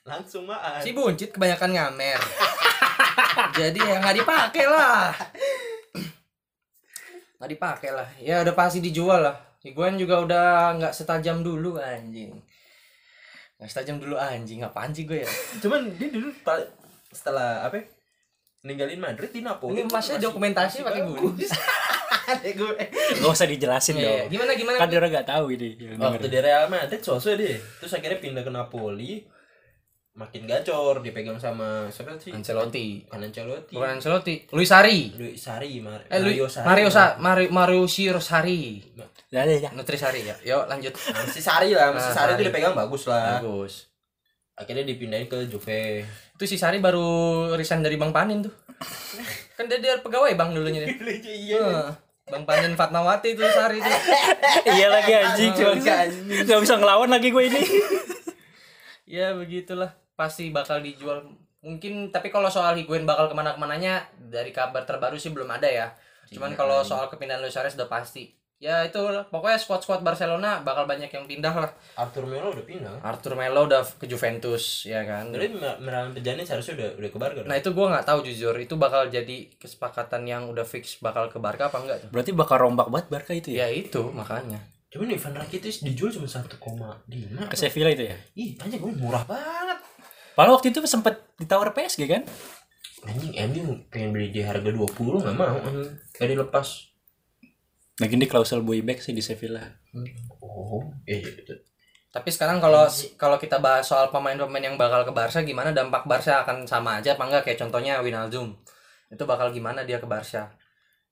Langsung 0.07 0.47
mah. 0.47 0.79
Si 0.79 0.95
buncit 0.95 1.35
kebanyakan 1.35 1.75
ngamer. 1.75 2.23
Jadi 3.59 3.83
ya 3.83 3.99
nggak 3.99 4.17
dipakai 4.23 4.65
lah. 4.71 5.11
Nggak 7.37 7.51
dipakai 7.53 7.91
lah. 7.93 8.09
Ya 8.23 8.41
udah 8.41 8.55
pasti 8.57 8.81
dijual 8.81 9.21
lah. 9.21 9.37
Higuain 9.67 9.99
juga 9.99 10.23
udah 10.23 10.47
nggak 10.79 10.95
setajam 10.95 11.43
dulu 11.43 11.75
anjing. 11.77 12.31
Nggak 13.59 13.67
setajam 13.67 13.99
dulu 13.99 14.15
anjing. 14.15 14.63
Apaan 14.63 14.95
sih 14.95 15.03
gue 15.03 15.27
ya? 15.27 15.31
Cuman 15.59 15.91
dia 15.99 16.07
dulu 16.07 16.31
setelah 17.11 17.67
apa? 17.67 17.75
ya, 17.75 17.85
Ninggalin 18.63 18.99
Madrid 18.99 19.31
di 19.31 19.43
Napoli. 19.43 19.79
Ini 19.79 19.91
masnya 19.91 20.23
dokumentasi 20.23 20.83
pakai 20.83 21.03
gue. 22.59 22.75
Gak 23.17 23.31
usah 23.31 23.47
dijelasin 23.47 23.95
Iya, 23.97 24.27
dong 24.27 24.35
Gimana 24.35 24.59
gimana? 24.59 24.77
kan 24.83 24.91
dia 24.91 24.99
orang 24.99 25.15
gak 25.15 25.31
tahu 25.31 25.55
ini 25.55 25.95
Waktu 25.95 26.27
di 26.27 26.39
Real 26.43 26.67
Madrid 26.67 26.99
sosok 26.99 27.39
deh. 27.39 27.55
Terus 27.79 27.93
akhirnya 27.95 28.19
pindah 28.19 28.43
ke 28.43 28.51
Napoli. 28.51 29.23
makin 30.17 30.49
gacor 30.49 31.05
dipegang 31.05 31.37
sama 31.37 31.93
siapa 31.93 32.17
sih 32.17 32.33
Ancelotti 32.33 33.05
kan 33.05 33.21
Ancelotti 33.21 33.77
bukan 33.77 34.01
Ancelotti 34.01 34.49
Luis 34.49 34.65
Sari 34.65 35.13
Luis 35.13 35.37
Sari 35.37 35.77
Mar 35.85 36.09
eh 36.09 36.17
Mario 36.17 36.49
Sari 36.49 36.65
Mario 36.65 36.89
Sa 36.89 37.05
Mario 37.21 37.49
Mario 37.53 37.85
Sari 37.85 38.81
Ya, 39.27 39.43
ya, 39.43 39.59
ya. 39.59 39.71
Nutri 39.75 39.95
Sari 39.95 40.23
ya. 40.23 40.37
Yuk 40.41 40.67
lanjut. 40.67 40.95
Si 41.29 41.43
Sari 41.43 41.75
lah 41.75 41.91
si 41.93 42.09
Ah, 42.09 42.15
Sari 42.15 42.39
itu 42.39 42.47
dipegang 42.47 42.73
bagus 42.73 43.07
lah. 43.07 43.39
Bagus. 43.39 43.91
Akhirnya 44.55 44.87
dipindahin 44.87 45.27
ke 45.27 45.45
Juve. 45.47 46.07
Itu 46.33 46.45
si 46.47 46.57
Sari 46.57 46.79
baru 46.79 47.05
resign 47.53 47.83
dari 47.83 47.99
Bang 47.99 48.15
Panin 48.15 48.41
tuh. 48.41 48.55
Kan 49.53 49.67
dia, 49.67 49.81
dia 49.81 49.95
pegawai 49.99 50.33
bang 50.33 50.53
dulunya 50.53 50.85
dia. 50.85 50.95
Iya 51.27 51.59
Heeh. 51.59 51.91
Bang 52.27 52.45
Panin 52.45 52.73
Fatmawati 52.73 53.35
tuh 53.35 53.45
Sari 53.47 53.79
tuh. 53.79 53.93
Iya 54.73 54.87
lagi 54.89 55.13
anjing. 55.13 55.51
Cuma 55.53 55.75
nggak 55.75 56.61
bisa 56.63 56.75
ngelawan 56.77 57.11
lagi 57.11 57.29
gue 57.29 57.45
ini. 57.45 57.61
Ya 59.07 59.33
begitulah. 59.33 59.95
Pasti 60.15 60.51
bakal 60.51 60.83
dijual. 60.83 61.23
Mungkin 61.63 62.11
tapi 62.11 62.31
kalau 62.31 62.47
soal 62.47 62.75
Higuain 62.75 63.03
bakal 63.03 63.27
ke 63.27 63.35
mana 63.35 63.55
ke 63.55 63.59
mananya 63.59 64.07
dari 64.17 64.51
kabar 64.51 64.87
terbaru 64.87 65.19
sih 65.19 65.31
belum 65.31 65.51
ada 65.51 65.67
ya. 65.67 65.87
Cuman 66.29 66.53
Iya, 66.53 66.59
kalau 66.59 66.79
iya. 66.79 66.87
soal 66.87 67.07
kepindahan 67.07 67.39
Luis 67.39 67.51
Suarez 67.51 67.75
udah 67.75 67.87
pasti 67.87 68.35
ya 68.57 68.89
itu 68.89 68.97
lah. 68.97 69.29
pokoknya 69.29 69.61
squad 69.61 69.85
squad 69.85 70.01
Barcelona 70.01 70.65
bakal 70.65 70.89
banyak 70.89 71.13
yang 71.13 71.29
pindah 71.29 71.53
lah. 71.53 71.71
Arthur 71.97 72.25
Melo 72.25 72.57
udah 72.57 72.65
pindah. 72.65 72.95
Arthur 73.05 73.37
Melo 73.37 73.69
udah 73.69 73.85
ke 73.85 74.09
Juventus 74.09 74.89
ya 74.89 75.05
kan? 75.05 75.29
Jadi 75.29 75.53
Miralem 75.57 76.17
Pjanic 76.17 76.49
seharusnya 76.49 76.75
udah 76.81 76.91
udah 76.97 77.11
ke 77.13 77.19
Barca 77.21 77.41
nah 77.45 77.57
itu 77.57 77.69
gua 77.77 77.93
nggak 77.93 78.07
tahu 78.09 78.19
jujur. 78.25 78.55
Itu 78.57 78.81
bakal 78.81 79.13
jadi 79.13 79.53
kesepakatan 79.61 80.25
yang 80.25 80.49
udah 80.49 80.65
fix 80.65 80.97
bakal 81.05 81.29
ke 81.29 81.37
Barca 81.37 81.69
apa 81.69 81.79
enggak 81.85 81.99
tuh? 82.07 82.09
Berarti 82.13 82.31
bakal 82.33 82.57
rombak 82.65 82.89
banget 82.89 83.07
Barca 83.13 83.33
itu 83.37 83.53
ya? 83.53 83.69
Ya 83.69 83.77
itu 83.77 84.01
makanya. 84.11 84.59
Cuman 84.89 85.13
Ivan 85.13 85.35
Rakitic 85.37 85.85
dijual 85.85 86.09
cuma 86.09 86.25
1,5 86.25 86.57
ke 87.53 87.57
Sevilla 87.61 87.93
itu 87.93 88.09
ya? 88.09 88.17
Ih 88.33 88.57
aja 88.57 88.77
gue 88.81 88.93
murah 88.97 89.29
banget. 89.29 89.79
Padahal 90.33 90.57
waktu 90.57 90.73
itu 90.73 90.81
sempet 90.89 91.21
ditawar 91.37 91.77
PSG 91.77 92.09
kan? 92.09 92.23
Anjing 93.05 93.37
MU 93.53 93.85
pengen 93.93 94.17
beli 94.17 94.33
di 94.33 94.41
harga 94.41 94.73
20 94.73 94.89
nggak 95.21 95.37
mau. 95.37 95.61
Gak 96.17 96.29
dilepas 96.33 96.96
Lagi 97.97 98.15
di 98.21 98.29
klausul 98.29 98.61
buyback 98.61 99.01
sih 99.01 99.17
di 99.17 99.25
Sevilla 99.25 99.65
oh 100.41 100.85
iya 101.09 101.21
gitu 101.23 101.57
Tapi 102.13 102.33
sekarang 102.33 102.65
kalau 102.65 102.89
kalau 103.21 103.37
kita 103.37 103.61
bahas 103.61 103.85
soal 103.85 104.09
pemain-pemain 104.09 104.65
yang 104.73 104.81
bakal 104.81 105.05
ke 105.05 105.13
Barca 105.13 105.45
gimana 105.45 105.77
dampak 105.77 106.09
Barca 106.09 106.41
akan 106.49 106.65
sama 106.65 106.97
aja 106.97 107.13
apa 107.13 107.29
enggak 107.29 107.43
kayak 107.45 107.61
contohnya 107.61 108.01
Wijnaldum. 108.01 108.57
Itu 109.13 109.29
bakal 109.29 109.53
gimana 109.53 109.85
dia 109.85 110.01
ke 110.01 110.09
Barca. 110.09 110.57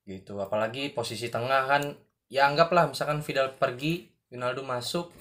Gitu. 0.08 0.32
Apalagi 0.40 0.96
posisi 0.96 1.28
tengah 1.28 1.68
kan 1.68 1.92
ya 2.32 2.48
anggaplah 2.48 2.88
misalkan 2.88 3.20
Vidal 3.20 3.52
pergi, 3.52 4.08
Wijnaldum 4.32 4.64
masuk. 4.64 5.12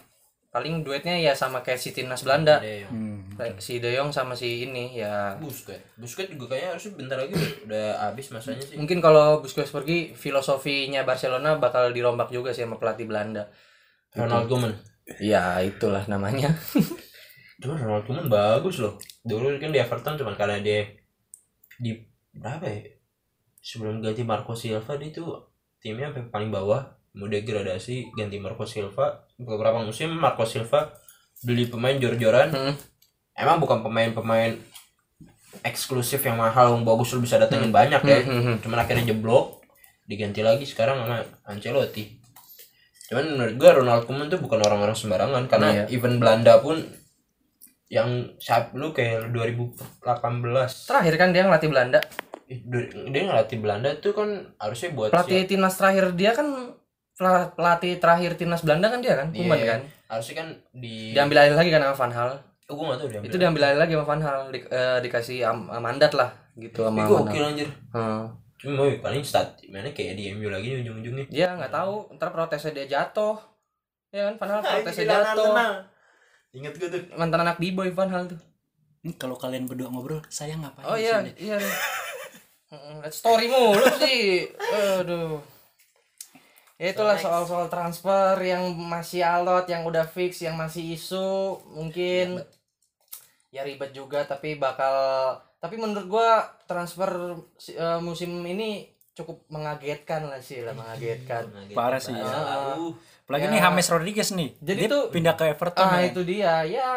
Paling 0.53 0.86
duetnya 0.86 1.17
ya 1.17 1.33
sama 1.33 1.65
kayak 1.65 1.81
si 1.81 1.89
timnas 1.98 2.22
Belanda. 2.22 2.62
Yang 2.62 2.93
hmm. 2.93 3.19
Kayak 3.33 3.57
Si 3.57 3.81
De 3.81 3.89
Jong 3.98 4.13
sama 4.13 4.38
si 4.38 4.69
ini 4.69 4.93
ya 4.93 5.33
Busquets 5.41 5.98
Busquets 5.98 6.29
juga 6.38 6.53
kayaknya 6.53 6.77
harusnya 6.77 6.91
bentar 6.93 7.17
lagi 7.17 7.33
udah, 7.33 7.51
udah 7.65 7.88
habis 8.05 8.29
masanya 8.29 8.62
sih 8.62 8.77
mungkin 8.77 9.01
kalau 9.01 9.41
Busquets 9.41 9.74
pergi 9.74 10.13
filosofinya 10.13 11.01
Barcelona 11.01 11.57
bakal 11.57 11.89
dirombak 11.89 12.29
juga 12.29 12.53
sih 12.53 12.62
sama 12.62 12.77
pelatih 12.77 13.10
Belanda. 13.10 13.50
Ronald 14.13 14.45
Koeman 14.45 14.77
Ya 15.19 15.60
itulah 15.65 16.05
namanya. 16.05 16.53
Cuman 17.62 17.77
Ronald 17.81 18.05
Koeman 18.05 18.29
bagus 18.29 18.79
loh. 18.79 19.01
Dulu 19.25 19.57
kan 19.57 19.74
di 19.74 19.79
Everton 19.81 20.15
cuman 20.19 20.36
karena 20.38 20.62
dia 20.62 20.86
di 21.81 21.98
berapa 22.36 22.63
ya? 22.69 22.93
Sebelum 23.63 24.03
ganti 24.03 24.22
Marco 24.27 24.53
Silva 24.53 25.00
dia 25.00 25.10
tuh 25.10 25.48
timnya 25.79 26.12
sampai 26.12 26.29
paling 26.29 26.51
bawah 26.51 26.83
mau 27.13 27.27
degradasi 27.27 28.12
ganti 28.12 28.38
Marco 28.38 28.63
Silva. 28.63 29.25
Beberapa 29.36 29.79
musim 29.79 30.10
Marco 30.12 30.43
Silva 30.43 30.93
beli 31.39 31.65
pemain 31.65 31.93
jor-joran. 31.93 32.50
Hmm. 32.50 32.75
emang 33.34 33.58
bukan 33.58 33.82
pemain-pemain 33.82 34.62
eksklusif 35.62 36.22
yang 36.22 36.38
mahal 36.38 36.70
yang 36.72 36.84
bagus 36.84 37.10
lu 37.12 37.22
bisa 37.22 37.38
datengin 37.38 37.70
banyak 37.70 37.98
ya. 38.00 38.20
Hmm, 38.20 38.29
hmm, 38.29 38.43
hmm. 38.43 38.55
cuman 38.62 38.79
akhirnya 38.79 39.05
jeblok. 39.08 39.62
Diganti 40.03 40.41
lagi 40.41 40.63
sekarang 40.63 41.00
sama 41.00 41.17
Ancelotti. 41.43 42.20
Cuman 43.08 43.25
menurut 43.32 43.55
gua 43.55 43.72
Ronald 43.74 44.03
Koeman 44.03 44.27
tuh 44.27 44.38
bukan 44.38 44.60
orang-orang 44.60 44.93
sembarangan. 44.93 45.43
Karena 45.48 45.70
Iya. 45.72 45.84
even 45.89 46.17
Belanda 46.17 46.60
pun 46.60 46.77
yang 47.88 48.10
saat 48.38 48.74
lu 48.74 48.89
kayak 48.89 49.29
2018 49.29 50.89
Terakhir 50.89 51.13
kan 51.15 51.29
dia 51.29 51.41
ngelatih 51.43 51.70
Belanda. 51.70 52.00
dia 53.05 53.22
ngelatih 53.24 53.58
Belanda 53.58 53.89
tuh 53.96 54.13
kan 54.13 54.29
harusnya 54.58 54.89
buat 54.91 55.10
pelatih 55.10 55.41
siap- 55.41 55.50
timnas 55.51 55.74
terakhir 55.74 56.05
dia 56.13 56.34
kan 56.34 56.74
pelatih 57.15 58.01
terakhir 58.01 58.36
timnas 58.36 58.65
Belanda 58.65 58.89
kan 58.89 59.00
dia 59.00 59.13
kan? 59.13 59.29
Iya. 59.29 59.46
Koeman 59.46 59.62
kan? 59.62 59.82
harusnya 60.13 60.36
kan 60.46 60.48
di 60.77 61.12
diambil 61.12 61.38
alih 61.41 61.58
lagi 61.58 61.70
kan 61.74 61.82
sama 61.82 61.96
Van 61.98 62.13
Hal 62.13 62.32
oh, 62.70 62.74
gua 62.77 62.86
gak 62.93 63.00
tahu 63.01 63.10
diambil 63.10 63.27
itu 63.27 63.38
diambil 63.41 63.62
alih 63.65 63.79
lagi 63.82 63.91
sama 63.98 64.05
Van 64.05 64.22
Hal 64.22 64.39
di, 64.53 64.60
eh, 64.62 64.98
dikasih 65.01 65.38
am- 65.41 65.70
mandat 65.82 66.12
lah 66.13 66.29
gitu 66.53 66.86
sama 66.86 67.01
Tapi 67.01 67.10
Van 67.10 67.10
Hal 67.10 67.25
gokil 67.25 67.43
anjir. 67.50 67.70
Hmm. 67.93 68.24
cuma 68.63 68.79
mau 68.79 68.88
paling 68.88 69.24
stat 69.27 69.60
mana 69.67 69.91
kayak 69.91 70.15
di 70.15 70.32
MU 70.32 70.48
lagi 70.48 70.72
nih 70.72 70.88
ujung-ujungnya. 70.88 71.25
Dia 71.27 71.51
nggak 71.60 71.75
tahu. 71.75 72.15
Ntar 72.15 72.32
protesnya 72.32 72.72
dia 72.72 72.88
jatuh. 72.96 73.36
Ya 74.08 74.32
kan 74.32 74.39
Van 74.39 74.50
Hal 74.55 74.62
protesnya 74.72 75.05
jatuh. 75.20 75.51
Inget 76.55 76.74
gue 76.79 76.88
tuh. 76.88 77.01
Mantan 77.20 77.43
anak 77.43 77.60
B-boy 77.60 77.91
Van 77.91 78.08
Hal 78.08 78.32
tuh. 78.32 78.39
Ini 79.03 79.20
kalau 79.20 79.36
kalian 79.36 79.67
berdua 79.67 79.91
ngobrol 79.91 80.24
saya 80.32 80.55
ngapain 80.55 80.88
oh 80.88 80.96
di 80.96 81.03
iya. 81.03 81.20
Sini? 81.20 81.32
iya 81.43 81.58
story 83.12 83.51
mulu 83.51 83.84
sih. 84.00 84.48
Aduh 85.03 85.52
itulah 86.75 87.15
soal-soal 87.15 87.68
transfer 87.68 88.36
yang 88.39 88.62
masih 88.74 89.22
alot 89.22 89.65
yang 89.65 89.84
udah 89.84 90.03
fix 90.03 90.39
yang 90.39 90.53
masih 90.53 90.94
isu 90.94 91.30
mungkin 91.70 92.42
ya 93.50 93.62
ribet 93.62 93.92
juga 93.92 94.24
tapi 94.24 94.56
bakal 94.56 94.94
tapi 95.58 95.77
menurut 95.77 96.08
gua 96.08 96.30
transfer 96.63 97.38
eh, 97.68 98.00
musim 98.00 98.42
ini 98.42 98.89
cukup 99.13 99.46
mengagetkan 99.48 100.25
lah 100.25 100.42
sih 100.42 100.60
lah 100.60 100.74
mengagetkan 100.74 101.46
Parah 101.72 102.01
sih. 102.01 102.12
Ah. 102.12 102.74
Apalagi 103.24 103.46
Ya. 103.46 103.51
nih 103.51 103.62
James 103.63 103.88
Rodriguez 103.88 104.30
nih. 104.32 104.50
Jadi 104.60 104.80
Dia 104.80 104.89
tuh- 104.89 105.08
pindah 105.08 105.34
ke 105.34 105.46
Everton 105.48 105.80
ah 105.80 105.96
ya. 105.96 106.10
itu 106.10 106.22
dia 106.25 106.53
ya 106.65 106.89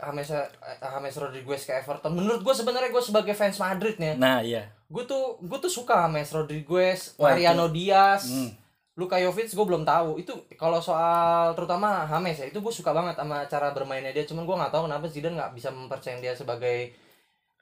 James 0.00 0.30
eh, 0.30 0.48
James 0.80 1.16
Rodriguez 1.18 1.60
ke 1.60 1.74
Everton 1.74 2.14
menurut 2.14 2.40
gua 2.40 2.54
sebenarnya 2.54 2.88
gua 2.88 3.02
sebagai 3.02 3.34
fans 3.34 3.58
Madrid 3.58 3.98
nih 3.98 4.14
Nah, 4.14 4.40
iya. 4.40 4.70
gue 4.86 5.02
tuh 5.02 5.42
gue 5.42 5.58
tuh 5.58 5.68
suka 5.68 6.06
James 6.06 6.30
Rodriguez, 6.30 7.18
Mariano 7.18 7.66
Diaz, 7.66 8.30
Hmm. 8.30 8.54
Luka 8.94 9.18
Jovic 9.18 9.50
gue 9.50 9.66
belum 9.66 9.82
tahu. 9.82 10.22
Itu 10.22 10.46
kalau 10.54 10.78
soal 10.78 11.54
terutama 11.58 12.06
James 12.06 12.38
ya 12.38 12.46
itu 12.50 12.58
gue 12.62 12.74
suka 12.74 12.94
banget 12.94 13.18
sama 13.18 13.42
cara 13.50 13.74
bermainnya 13.74 14.14
dia. 14.14 14.24
Cuman 14.26 14.46
gue 14.46 14.56
nggak 14.60 14.72
tahu 14.74 14.82
kenapa 14.86 15.06
Zidane 15.10 15.36
nggak 15.38 15.52
bisa 15.58 15.68
mempercayai 15.74 16.22
dia 16.22 16.34
sebagai 16.38 16.94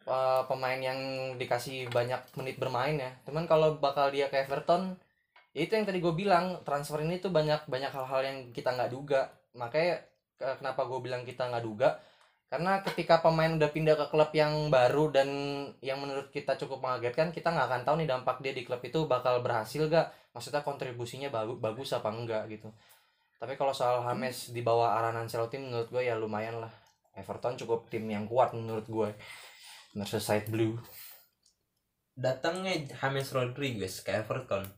uh, 0.07 0.45
pemain 0.51 0.77
yang 0.79 0.99
dikasih 1.41 1.89
banyak 1.89 2.21
menit 2.37 2.57
bermain 2.61 2.97
ya. 3.01 3.11
Cuman 3.25 3.45
kalau 3.49 3.81
bakal 3.81 4.13
dia 4.13 4.29
ke 4.29 4.45
Everton 4.45 4.97
ya 5.57 5.65
itu 5.69 5.73
yang 5.77 5.87
tadi 5.89 5.99
gue 6.05 6.15
bilang 6.17 6.61
transfer 6.65 7.01
ini 7.05 7.21
tuh 7.21 7.33
banyak 7.33 7.69
banyak 7.69 7.93
hal-hal 7.93 8.21
yang 8.25 8.39
kita 8.53 8.73
nggak 8.77 8.93
duga. 8.93 9.33
Makanya 9.57 10.05
ke- 10.37 10.57
kenapa 10.61 10.85
gue 10.89 11.01
bilang 11.01 11.23
kita 11.25 11.49
nggak 11.49 11.65
duga 11.65 11.89
karena 12.53 12.85
ketika 12.85 13.25
pemain 13.25 13.49
udah 13.57 13.73
pindah 13.73 13.97
ke 13.97 14.07
klub 14.13 14.29
yang 14.37 14.69
baru 14.69 15.09
dan 15.09 15.29
yang 15.81 15.97
menurut 16.05 16.29
kita 16.29 16.53
cukup 16.61 16.85
mengagetkan 16.85 17.33
kita 17.33 17.49
nggak 17.49 17.65
akan 17.65 17.83
tahu 17.89 18.05
nih 18.05 18.09
dampak 18.13 18.45
dia 18.45 18.53
di 18.53 18.61
klub 18.61 18.85
itu 18.85 19.09
bakal 19.09 19.41
berhasil 19.41 19.89
gak 19.89 20.13
maksudnya 20.37 20.61
kontribusinya 20.61 21.33
bagus 21.33 21.57
bagus 21.57 21.89
apa 21.97 22.13
enggak 22.13 22.45
gitu. 22.53 22.69
Tapi 23.41 23.57
kalau 23.57 23.73
soal 23.73 24.05
James 24.05 24.53
di 24.53 24.61
bawah 24.61 25.01
arahan 25.01 25.25
Ancelotti 25.25 25.57
menurut 25.65 25.89
gue 25.89 26.05
ya 26.05 26.13
lumayan 26.13 26.61
lah. 26.61 26.69
Everton 27.17 27.57
cukup 27.57 27.89
tim 27.89 28.05
yang 28.05 28.29
kuat 28.29 28.53
menurut 28.53 28.85
gue. 28.85 29.17
Merseyside 29.97 30.53
Blue. 30.53 30.77
Datangnya 32.13 32.77
James 32.85 33.33
Rodriguez 33.33 34.05
ke 34.05 34.13
Everton 34.13 34.69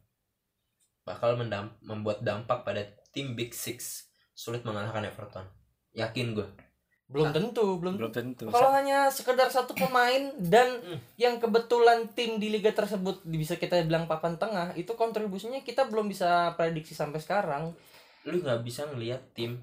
bakal 1.02 1.34
mendam- 1.34 1.74
membuat 1.82 2.22
dampak 2.22 2.62
pada 2.62 2.86
tim 3.10 3.34
Big 3.34 3.50
Six 3.50 4.06
sulit 4.30 4.62
mengalahkan 4.62 5.02
Everton. 5.02 5.50
Yakin 5.90 6.38
gue 6.38 6.63
belum 7.04 7.37
tentu 7.37 7.76
belum 7.76 8.00
Belum 8.00 8.12
tentu. 8.12 8.49
kalau 8.49 8.73
hanya 8.73 9.12
sekedar 9.12 9.52
satu 9.52 9.76
pemain 9.76 10.32
dan 10.40 10.80
yang 11.20 11.37
kebetulan 11.37 12.08
tim 12.16 12.40
di 12.40 12.49
liga 12.49 12.73
tersebut 12.73 13.20
bisa 13.28 13.61
kita 13.61 13.84
bilang 13.84 14.08
papan 14.08 14.40
tengah 14.40 14.73
itu 14.73 14.96
kontribusinya 14.96 15.61
kita 15.61 15.84
belum 15.84 16.08
bisa 16.08 16.56
prediksi 16.56 16.96
sampai 16.96 17.20
sekarang. 17.20 17.76
Lu 18.25 18.40
nggak 18.40 18.64
bisa 18.64 18.88
ngelihat 18.88 19.20
tim 19.37 19.61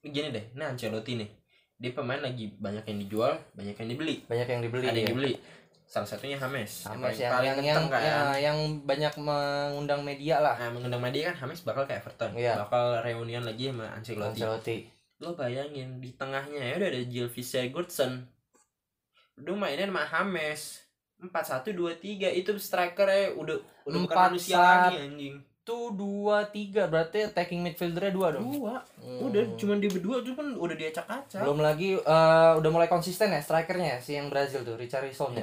gini 0.00 0.32
deh 0.32 0.48
nah 0.56 0.72
Ancelotti 0.72 1.20
nih. 1.20 1.28
Dia 1.76 1.92
pemain 1.92 2.18
lagi 2.24 2.48
banyak 2.56 2.88
yang 2.88 2.98
dijual 3.04 3.32
banyak 3.52 3.76
yang 3.76 3.88
dibeli. 3.92 4.16
Banyak 4.24 4.48
yang 4.48 4.60
dibeli 4.64 4.86
ada 4.88 4.96
yang 4.96 5.06
ya. 5.06 5.10
dibeli. 5.12 5.32
Salah 5.84 6.08
satunya 6.08 6.40
James 6.40 6.88
James 6.88 6.88
yang 6.88 7.12
yang 7.20 7.32
paling 7.36 7.48
yang, 7.52 7.60
yang, 7.60 7.84
kan. 7.92 8.00
ya, 8.00 8.18
yang 8.48 8.58
banyak 8.88 9.12
mengundang 9.20 10.00
media 10.00 10.40
lah. 10.40 10.56
Nah 10.56 10.72
mengundang 10.72 11.04
media 11.04 11.36
kan 11.36 11.44
James 11.44 11.68
bakal 11.68 11.84
ke 11.84 12.00
Everton. 12.00 12.32
Iya. 12.32 12.56
bakal 12.64 13.04
reunian 13.04 13.44
lagi 13.44 13.68
sama 13.68 13.92
Ancelotti. 13.92 14.40
Ancelotti 14.40 15.01
lo 15.22 15.38
bayangin 15.38 16.02
di 16.02 16.10
tengahnya 16.18 16.74
ya 16.74 16.74
udah 16.82 16.88
ada 16.90 17.02
Gylfi 17.06 17.46
Sigurdsson. 17.46 18.26
Lu 19.38 19.54
mainin 19.54 19.94
sama 19.94 20.02
James. 20.02 20.82
Empat 21.22 21.46
satu 21.46 21.70
dua 21.70 21.94
tiga 21.94 22.26
itu 22.26 22.50
strikernya 22.58 23.38
udah 23.38 23.54
udah 23.86 23.98
bukan 24.02 24.10
Empat 24.10 24.30
manusia 24.34 24.58
lagi 24.58 24.98
anjing. 24.98 25.36
satu 25.62 25.94
dua 25.94 26.50
tiga 26.50 26.90
berarti 26.90 27.22
attacking 27.22 27.62
midfieldernya 27.62 28.10
dua 28.10 28.34
dong? 28.34 28.50
Dua. 28.50 28.82
Udah 28.98 29.54
cuman 29.54 29.78
di 29.78 29.86
berdua 29.86 30.26
tuh 30.26 30.34
kan 30.34 30.58
udah 30.58 30.74
diacak-acak. 30.74 31.38
Belum 31.46 31.62
lagi 31.62 31.94
eh, 31.94 32.52
udah 32.58 32.70
mulai 32.74 32.90
konsisten 32.90 33.30
ya 33.30 33.38
strikernya 33.38 33.94
ya, 33.94 33.98
si 34.02 34.18
yang 34.18 34.26
Brazil 34.26 34.66
tuh 34.66 34.74
Richarlison 34.74 35.38
ya? 35.38 35.42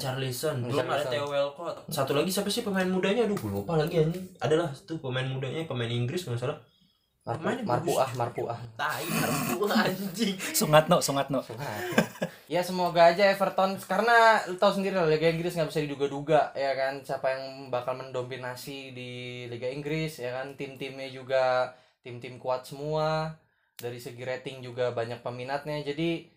Belum 0.67 0.83
ada. 0.83 1.07
Theo 1.07 1.31
Walcott 1.31 1.87
satu 1.87 2.11
lagi 2.19 2.35
siapa 2.35 2.51
sih 2.51 2.67
pemain 2.67 2.91
mudanya? 2.91 3.23
Aduh 3.23 3.39
gue 3.39 3.47
lupa 3.47 3.79
lagi 3.79 4.03
anjing. 4.03 4.27
Adalah 4.43 4.75
tuh 4.83 4.99
pemain 4.99 5.23
mudanya 5.23 5.63
pemain 5.63 5.87
Inggris 5.87 6.27
nggak 6.27 6.35
salah 6.43 6.59
Marpu, 7.27 7.45
Marpuah 7.67 8.09
Marpuah. 8.15 8.59
Tai 8.79 9.03
Marpu 9.05 9.67
anjing. 9.69 10.35
Sungatno, 10.55 10.97
Sungatno. 11.03 11.43
ya 12.49 12.65
semoga 12.65 13.13
aja 13.13 13.29
Everton 13.29 13.77
karena 13.85 14.41
lu 14.49 14.57
tahu 14.57 14.81
sendiri 14.81 14.97
lah 14.97 15.05
Liga 15.05 15.29
Inggris 15.29 15.53
nggak 15.53 15.69
bisa 15.69 15.83
diduga-duga 15.85 16.55
ya 16.57 16.73
kan? 16.73 17.03
Siapa 17.05 17.27
yang 17.29 17.45
bakal 17.69 17.99
mendominasi 17.99 18.95
di 18.95 19.11
Liga 19.51 19.69
Inggris 19.69 20.17
ya 20.17 20.41
kan? 20.41 20.55
Tim-timnya 20.57 21.11
juga 21.11 21.75
tim-tim 22.01 22.39
kuat 22.41 22.65
semua. 22.65 23.35
Dari 23.79 23.99
segi 23.99 24.23
rating 24.25 24.59
juga 24.65 24.91
banyak 24.91 25.23
peminatnya. 25.23 25.79
Jadi 25.85 26.27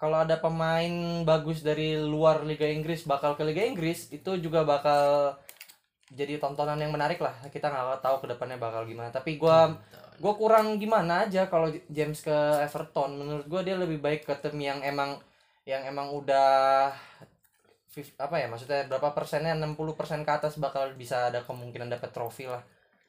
kalau 0.00 0.24
ada 0.24 0.40
pemain 0.40 1.20
bagus 1.28 1.60
dari 1.60 1.94
luar 2.00 2.42
Liga 2.48 2.64
Inggris 2.64 3.04
bakal 3.04 3.36
ke 3.36 3.44
Liga 3.44 3.60
Inggris 3.68 4.08
itu 4.08 4.40
juga 4.40 4.64
bakal 4.64 5.36
jadi 6.10 6.42
tontonan 6.42 6.76
yang 6.76 6.90
menarik 6.90 7.22
lah. 7.22 7.32
Kita 7.48 7.70
nggak 7.70 8.02
tahu 8.02 8.26
ke 8.26 8.26
depannya 8.34 8.58
bakal 8.58 8.82
gimana. 8.84 9.14
Tapi 9.14 9.38
gua 9.38 9.70
gue 10.20 10.32
kurang 10.36 10.76
gimana 10.76 11.24
aja 11.24 11.48
kalau 11.48 11.72
James 11.88 12.20
ke 12.20 12.36
Everton. 12.60 13.16
Menurut 13.16 13.46
gue 13.48 13.60
dia 13.64 13.76
lebih 13.78 14.02
baik 14.02 14.28
ke 14.28 14.34
tim 14.42 14.58
yang 14.60 14.82
emang 14.84 15.16
yang 15.64 15.86
emang 15.86 16.12
udah 16.12 16.90
apa 18.20 18.36
ya 18.38 18.46
maksudnya 18.46 18.86
berapa 18.86 19.10
persennya 19.10 19.58
60 19.58 19.98
persen 19.98 20.22
ke 20.22 20.30
atas 20.30 20.62
bakal 20.62 20.94
bisa 20.94 21.26
ada 21.32 21.42
kemungkinan 21.42 21.90
dapat 21.90 22.10
trofi 22.12 22.46
lah. 22.46 22.62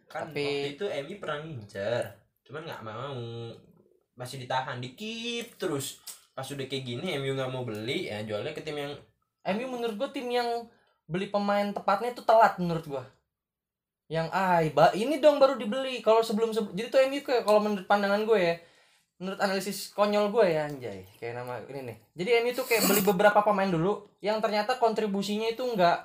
Kan 0.08 0.32
Tapi- 0.32 0.42
waktu 0.42 0.70
itu 0.80 0.86
MU 0.88 1.16
pernah 1.20 1.38
ngincer 1.44 2.04
cuman 2.48 2.62
nggak 2.70 2.84
mau. 2.86 3.22
Masih 4.16 4.38
ditahan 4.42 4.78
dikip 4.80 5.58
terus. 5.58 6.02
Pas 6.32 6.48
udah 6.48 6.66
kayak 6.66 6.86
gini 6.86 7.18
MU 7.20 7.36
nggak 7.36 7.52
mau 7.52 7.68
beli 7.68 8.08
ya 8.08 8.24
jualnya 8.24 8.56
ke 8.56 8.64
tim 8.64 8.78
yang 8.80 8.94
MU 9.52 9.66
menurut 9.68 9.98
gue 9.98 10.10
tim 10.16 10.28
yang 10.32 10.48
beli 11.12 11.28
pemain 11.28 11.76
tepatnya 11.76 12.16
itu 12.16 12.24
telat 12.24 12.56
menurut 12.56 12.88
gue 12.88 13.04
yang 14.12 14.28
ah 14.36 14.60
ba- 14.76 14.92
ini 14.92 15.24
dong 15.24 15.40
baru 15.40 15.56
dibeli 15.56 16.04
kalau 16.04 16.20
sebelum 16.20 16.52
sebelum 16.52 16.76
jadi 16.76 16.88
tuh 16.92 17.00
MU 17.08 17.24
kayak 17.24 17.48
kalau 17.48 17.64
menurut 17.64 17.88
pandangan 17.88 18.28
gue 18.28 18.40
ya. 18.44 18.56
Menurut 19.24 19.40
analisis 19.40 19.96
konyol 19.96 20.36
gue 20.36 20.46
ya 20.52 20.68
anjay. 20.68 21.08
Kayak 21.16 21.40
nama 21.40 21.64
ini 21.72 21.80
nih. 21.88 21.98
Jadi 22.20 22.30
MU 22.44 22.52
tuh 22.52 22.68
kayak 22.68 22.92
beli 22.92 23.02
beberapa 23.08 23.40
pemain 23.40 23.72
dulu 23.72 24.04
yang 24.20 24.44
ternyata 24.44 24.76
kontribusinya 24.84 25.48
itu 25.48 25.64
nggak 25.64 25.98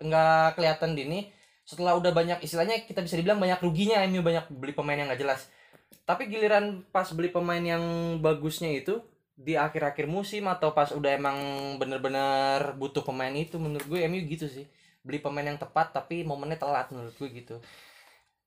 nggak 0.00 0.56
kelihatan 0.56 0.96
dini. 0.96 1.28
Setelah 1.68 2.00
udah 2.00 2.16
banyak 2.16 2.40
istilahnya 2.40 2.80
kita 2.88 3.04
bisa 3.04 3.20
dibilang 3.20 3.36
banyak 3.36 3.60
ruginya 3.60 4.00
MU 4.08 4.24
banyak 4.24 4.48
beli 4.48 4.72
pemain 4.72 4.96
yang 4.96 5.12
nggak 5.12 5.20
jelas. 5.20 5.44
Tapi 6.08 6.32
giliran 6.32 6.80
pas 6.96 7.12
beli 7.12 7.28
pemain 7.28 7.60
yang 7.60 7.84
bagusnya 8.24 8.72
itu 8.72 9.04
di 9.34 9.58
akhir-akhir 9.58 10.06
musim 10.06 10.46
atau 10.46 10.70
pas 10.70 10.94
udah 10.94 11.10
emang 11.10 11.38
bener-bener 11.82 12.78
butuh 12.78 13.02
pemain 13.02 13.34
itu 13.34 13.58
menurut 13.58 13.84
gue 13.90 14.06
MU 14.06 14.22
gitu 14.30 14.46
sih. 14.46 14.66
Beli 15.02 15.18
pemain 15.18 15.44
yang 15.44 15.58
tepat 15.58 15.90
tapi 15.90 16.22
momennya 16.22 16.56
telat 16.56 16.88
menurut 16.94 17.12
gue 17.18 17.28
gitu. 17.34 17.58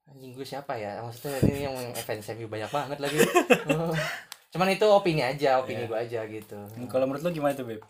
Anjing 0.08 0.32
gue 0.32 0.48
siapa 0.48 0.80
ya? 0.80 1.04
Maksudnya 1.04 1.44
ini 1.44 1.68
yang 1.68 1.76
fans 1.96 2.32
MU 2.40 2.48
banyak 2.48 2.72
banget 2.72 2.98
lagi. 3.04 3.20
Cuman 4.56 4.72
itu 4.72 4.86
opini 4.88 5.22
aja 5.22 5.60
opini 5.60 5.84
gue 5.84 5.98
aja 6.00 6.24
gitu. 6.24 6.56
Kalau 6.88 7.04
menurut 7.04 7.24
lo 7.28 7.32
gimana 7.36 7.54
tuh, 7.54 7.68
Beb? 7.68 7.84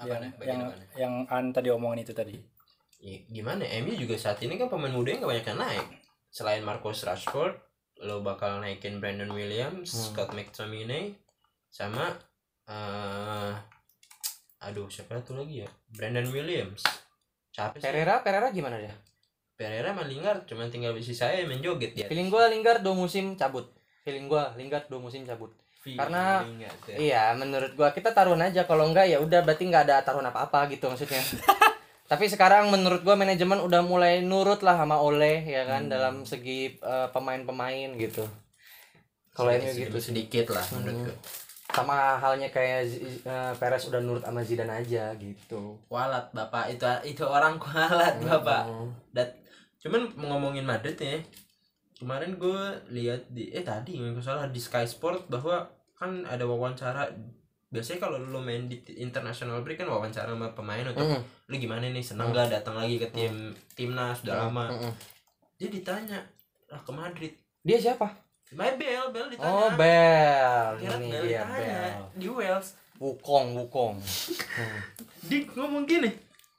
apa 0.00 0.16
yang 0.16 0.20
nih? 0.24 0.30
Yang, 0.40 0.60
apanya? 0.64 0.86
yang 0.96 1.14
An 1.28 1.44
tadi 1.52 1.68
omongin 1.68 2.02
itu 2.08 2.16
tadi. 2.16 2.36
Ya, 3.00 3.16
gimana? 3.28 3.64
MU 3.84 3.92
juga 3.96 4.16
saat 4.16 4.40
ini 4.40 4.56
kan 4.56 4.72
pemain 4.72 4.92
mudanya 4.92 5.24
nggak 5.24 5.30
banyak 5.30 5.46
yang 5.46 5.60
naik. 5.60 5.86
Selain 6.32 6.62
Marcus 6.64 7.04
Rashford 7.04 7.56
lo 8.00 8.24
bakal 8.24 8.64
naikin 8.64 8.96
Brandon 8.96 9.28
Williams 9.28 9.92
Hmm. 9.92 10.04
Scott 10.10 10.32
McTominay 10.32 11.12
sama 11.70 12.12
eh 12.66 13.54
aduh 14.60 14.86
siapa 14.86 15.16
tuh 15.22 15.40
lagi 15.40 15.64
ya? 15.64 15.68
Brandon 15.88 16.28
Williams. 16.28 16.84
Siapa 17.50 17.78
sih. 17.78 17.82
Pereira 17.82 18.20
Pereira 18.20 18.52
gimana 18.52 18.76
dia? 18.76 18.92
Pereira 19.56 19.90
sama 19.90 20.04
Lingard 20.04 20.44
cuman 20.44 20.68
tinggal 20.68 20.92
bisi 20.92 21.16
saya 21.16 21.42
main 21.44 21.60
joget 21.60 21.96
dia. 21.96 22.06
Feeling 22.06 22.28
gue 22.28 22.44
Lingard 22.50 22.84
dua 22.84 22.92
musim 22.92 23.34
cabut. 23.34 23.70
Feeling 24.04 24.28
gue 24.28 24.42
Lingard 24.56 24.86
dua 24.86 25.00
musim 25.00 25.24
cabut. 25.24 25.50
Karena- 25.96 26.44
iya 26.98 27.32
menurut 27.32 27.72
gue 27.72 27.88
kita 27.90 28.12
taruhan 28.12 28.42
aja. 28.42 28.68
Kalau 28.68 28.84
enggak 28.84 29.08
ya 29.08 29.16
udah 29.16 29.40
berarti 29.40 29.64
nggak 29.64 29.88
ada 29.88 30.04
taruhan 30.04 30.28
apa-apa 30.28 30.68
gitu 30.68 30.92
maksudnya. 30.92 31.24
Tapi 32.10 32.26
sekarang 32.26 32.74
menurut 32.74 33.06
gua 33.06 33.14
manajemen 33.14 33.62
udah 33.62 33.86
mulai 33.86 34.18
nurut 34.18 34.66
lah 34.66 34.74
sama 34.74 34.98
Oleh 34.98 35.46
ya 35.46 35.62
kan 35.62 35.86
dalam 35.86 36.26
segi 36.26 36.74
eh, 36.74 37.08
pemain-pemain 37.14 37.94
gitu. 37.96 38.26
Kalau 39.30 39.54
ini 39.54 39.70
gitu 39.86 39.98
sedikit 40.02 40.50
lah 40.50 40.66
menurut 40.74 41.06
gue 41.06 41.16
sama 41.70 42.18
halnya 42.18 42.48
kayak 42.50 42.82
eh, 43.22 43.52
Perez 43.56 43.86
udah 43.88 44.00
nurut 44.02 44.22
sama 44.22 44.42
Zidane 44.42 44.82
aja 44.82 45.14
gitu. 45.16 45.78
Kualat 45.86 46.30
bapak. 46.34 46.70
Itu 46.74 46.84
itu 47.06 47.24
orang 47.24 47.56
kualat 47.62 48.18
bapak. 48.20 48.62
Hmm. 48.66 48.90
dan 49.14 49.28
cuman 49.80 50.12
ngomongin 50.12 50.68
Madrid 50.68 50.92
ya 51.00 51.16
kemarin 51.96 52.36
gue 52.36 52.60
lihat 52.92 53.28
di 53.28 53.48
eh 53.52 53.64
tadi 53.64 53.96
nggak 53.96 54.24
salah 54.24 54.48
di 54.48 54.60
Sky 54.60 54.84
Sport 54.84 55.28
bahwa 55.28 55.68
kan 55.96 56.24
ada 56.24 56.44
wawancara. 56.48 57.08
Biasanya 57.70 58.02
kalau 58.02 58.18
lu 58.18 58.42
main 58.42 58.66
di 58.66 58.82
international 58.98 59.62
break 59.62 59.78
kan 59.78 59.86
wawancara 59.86 60.26
sama 60.26 60.50
pemain 60.58 60.82
untuk 60.82 61.06
Mm. 61.06 61.22
lu 61.46 61.54
gimana 61.54 61.86
nih? 61.86 62.02
Seneng 62.02 62.34
gak 62.34 62.50
datang 62.50 62.74
lagi 62.74 62.98
ke 62.98 63.06
tim 63.14 63.54
timnas? 63.78 64.26
Udah 64.26 64.50
lama. 64.50 64.66
Mm-mm. 64.74 64.92
dia 65.54 65.68
ditanya 65.70 66.18
lah 66.66 66.80
ke 66.82 66.90
Madrid. 66.90 67.32
Dia 67.62 67.78
siapa 67.78 68.10
My 68.50 68.74
Bell 68.74 69.14
Bell 69.14 69.28
ditanya. 69.30 69.46
Oh 69.46 69.70
Bel. 69.78 70.70
Gareth 70.82 70.98
ini 70.98 71.10
Bale 71.14 71.26
dia 71.26 71.42
ditanya 71.46 71.78
Bel. 71.78 72.02
di 72.18 72.26
Wales. 72.26 72.68
Wukong 72.98 73.46
Wukong. 73.56 73.96
Dia 75.30 75.38
ngomong 75.56 75.86
gini. 75.86 76.10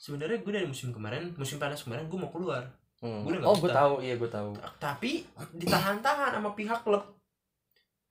Sebenarnya 0.01 0.41
gue 0.41 0.51
dari 0.55 0.65
musim 0.65 0.89
kemarin 0.89 1.29
musim 1.37 1.61
panas 1.61 1.83
kemarin 1.83 2.07
gue 2.07 2.17
mau 2.17 2.31
keluar. 2.31 2.65
Hmm. 3.03 3.27
Nggak 3.27 3.45
oh 3.45 3.57
gue 3.59 3.69
tahu. 3.69 3.93
Iya 4.01 4.15
gue 4.17 4.29
tahu. 4.31 4.49
Tapi 4.79 5.27
ditahan-tahan 5.53 6.33
sama 6.39 6.55
pihak 6.55 6.81
klub. 6.81 7.03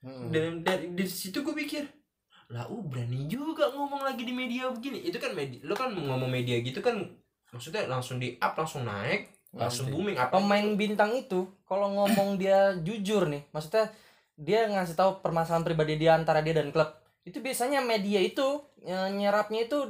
Hmm. 0.01 0.33
dan 0.33 0.65
dari 0.65 0.97
di 0.97 1.05
situ 1.05 1.45
gue 1.45 1.53
pikir 1.53 1.85
lah 2.49 2.65
uh 2.73 2.81
berani 2.89 3.29
juga 3.29 3.69
ngomong 3.69 4.01
lagi 4.01 4.25
di 4.25 4.33
media 4.33 4.73
begini. 4.73 5.05
Itu 5.05 5.21
kan 5.21 5.33
media 5.33 5.61
lo 5.65 5.75
kan 5.75 5.93
ngomong 5.93 6.31
media 6.31 6.57
gitu 6.61 6.81
kan 6.81 7.01
maksudnya 7.51 7.85
langsung 7.91 8.23
di 8.23 8.39
up 8.39 8.55
langsung 8.55 8.87
naik 8.87 9.40
langsung 9.55 9.91
booming. 9.91 10.15
Apa 10.15 10.39
pemain 10.39 10.67
bintang 10.79 11.11
itu 11.19 11.47
kalau 11.67 11.91
ngomong 11.91 12.39
dia 12.39 12.75
jujur 12.79 13.27
nih 13.27 13.43
maksudnya 13.51 13.91
dia 14.41 14.65
ngasih 14.71 14.97
tahu 14.97 15.21
permasalahan 15.21 15.67
pribadi 15.67 16.01
dia 16.01 16.17
antara 16.17 16.41
dia 16.41 16.57
dan 16.57 16.73
klub. 16.73 16.89
Itu 17.27 17.45
biasanya 17.45 17.85
media 17.85 18.23
itu 18.23 18.63
eh, 18.87 19.09
nyerapnya 19.13 19.69
itu 19.69 19.85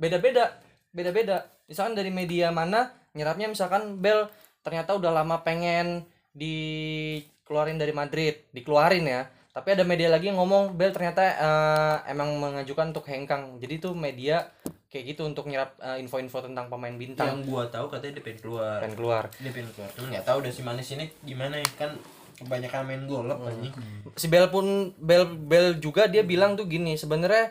beda-beda 0.00 0.58
beda-beda. 0.90 1.46
Misalkan 1.70 1.94
dari 1.94 2.10
media 2.10 2.50
mana 2.50 2.90
nyerapnya 3.14 3.46
misalkan 3.46 4.02
Bel 4.02 4.26
ternyata 4.64 4.96
udah 4.96 5.12
lama 5.12 5.44
pengen 5.46 6.02
dikeluarin 6.34 7.78
dari 7.78 7.94
Madrid 7.94 8.50
dikeluarin 8.50 9.06
ya. 9.06 9.22
Tapi 9.54 9.78
ada 9.78 9.86
media 9.86 10.10
lagi 10.10 10.34
yang 10.34 10.42
ngomong 10.42 10.74
Bel 10.74 10.90
ternyata 10.90 11.22
eh, 11.22 11.96
emang 12.10 12.34
mengajukan 12.40 12.90
untuk 12.90 13.06
hengkang. 13.06 13.62
Jadi 13.62 13.74
tuh 13.78 13.94
media 13.94 14.50
kayak 14.94 15.18
gitu 15.18 15.26
untuk 15.26 15.50
nyerap 15.50 15.74
eh, 15.82 15.98
info-info 15.98 16.38
tentang 16.46 16.70
pemain 16.70 16.94
bintang. 16.94 17.42
Yang 17.42 17.50
gua 17.50 17.66
tahu 17.66 17.90
katanya 17.90 18.22
dia 18.22 18.22
pengen 18.22 18.40
keluar. 18.46 18.78
Pengen 18.78 18.94
keluar. 18.94 19.24
Dia 19.42 19.50
pengen 19.50 19.70
keluar. 19.74 19.90
Cuman 19.98 20.08
nggak 20.14 20.26
tahu 20.30 20.36
udah 20.46 20.52
si 20.54 20.62
manis 20.62 20.88
ini 20.94 21.10
gimana 21.26 21.58
ya. 21.58 21.66
Kan 21.74 21.90
kebanyakan 22.38 22.82
main 22.86 23.02
golep 23.10 23.38
anjing. 23.42 23.74
Si 24.14 24.30
Bel 24.30 24.46
pun 24.54 24.94
Bel 25.02 25.26
Bel 25.26 25.82
juga 25.82 26.06
dia 26.06 26.22
bilang 26.22 26.54
tuh 26.54 26.70
gini 26.70 26.94
sebenarnya 26.94 27.50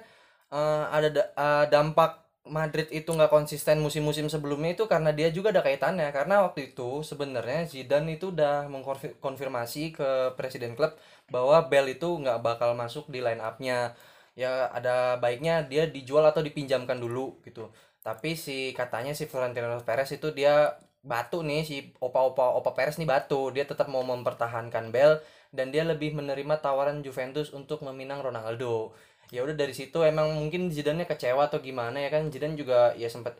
eh, 0.55 0.83
ada 0.87 1.11
da- 1.11 1.31
eh, 1.35 1.65
dampak 1.67 2.23
Madrid 2.43 2.91
itu 2.91 3.07
nggak 3.07 3.31
konsisten 3.31 3.79
musim-musim 3.79 4.27
sebelumnya 4.27 4.75
itu 4.75 4.83
karena 4.87 5.15
dia 5.15 5.27
juga 5.31 5.51
ada 5.51 5.59
kaitannya. 5.63 6.11
Karena 6.15 6.47
waktu 6.47 6.71
itu 6.71 7.03
sebenarnya 7.03 7.67
Zidane 7.67 8.15
itu 8.15 8.31
udah 8.31 8.71
mengkonfirmasi 8.71 9.95
ke 9.95 10.09
presiden 10.39 10.79
klub 10.79 10.95
bahwa 11.27 11.59
Bel 11.67 11.91
itu 11.91 12.07
nggak 12.07 12.39
bakal 12.39 12.75
masuk 12.75 13.07
di 13.11 13.19
line 13.23 13.39
up-nya 13.39 13.95
ya 14.33 14.69
ada 14.73 15.17
baiknya 15.21 15.65
dia 15.65 15.85
dijual 15.89 16.25
atau 16.25 16.41
dipinjamkan 16.41 16.97
dulu 16.97 17.41
gitu. 17.45 17.69
Tapi 18.03 18.35
si 18.35 18.75
katanya 18.75 19.13
si 19.15 19.29
Florentino 19.29 19.79
Perez 19.85 20.11
itu 20.11 20.33
dia 20.35 20.75
batu 21.03 21.43
nih 21.43 21.61
si 21.67 21.75
opa-opa 21.99 22.55
opa 22.59 22.71
Perez 22.75 22.99
nih 22.99 23.07
batu. 23.07 23.53
Dia 23.55 23.63
tetap 23.69 23.87
mau 23.87 24.03
mempertahankan 24.03 24.91
Bel 24.91 25.21
dan 25.53 25.69
dia 25.69 25.85
lebih 25.85 26.17
menerima 26.17 26.59
tawaran 26.59 27.05
Juventus 27.05 27.53
untuk 27.53 27.85
meminang 27.85 28.25
Ronaldo. 28.25 28.97
Ya 29.31 29.41
udah 29.45 29.55
dari 29.55 29.73
situ 29.73 30.03
emang 30.03 30.33
mungkin 30.35 30.69
Zidane 30.73 31.05
kecewa 31.07 31.49
atau 31.49 31.61
gimana 31.63 32.01
ya 32.01 32.09
kan? 32.13 32.29
Zidane 32.33 32.57
juga 32.59 32.93
ya 32.97 33.07
sempat 33.09 33.37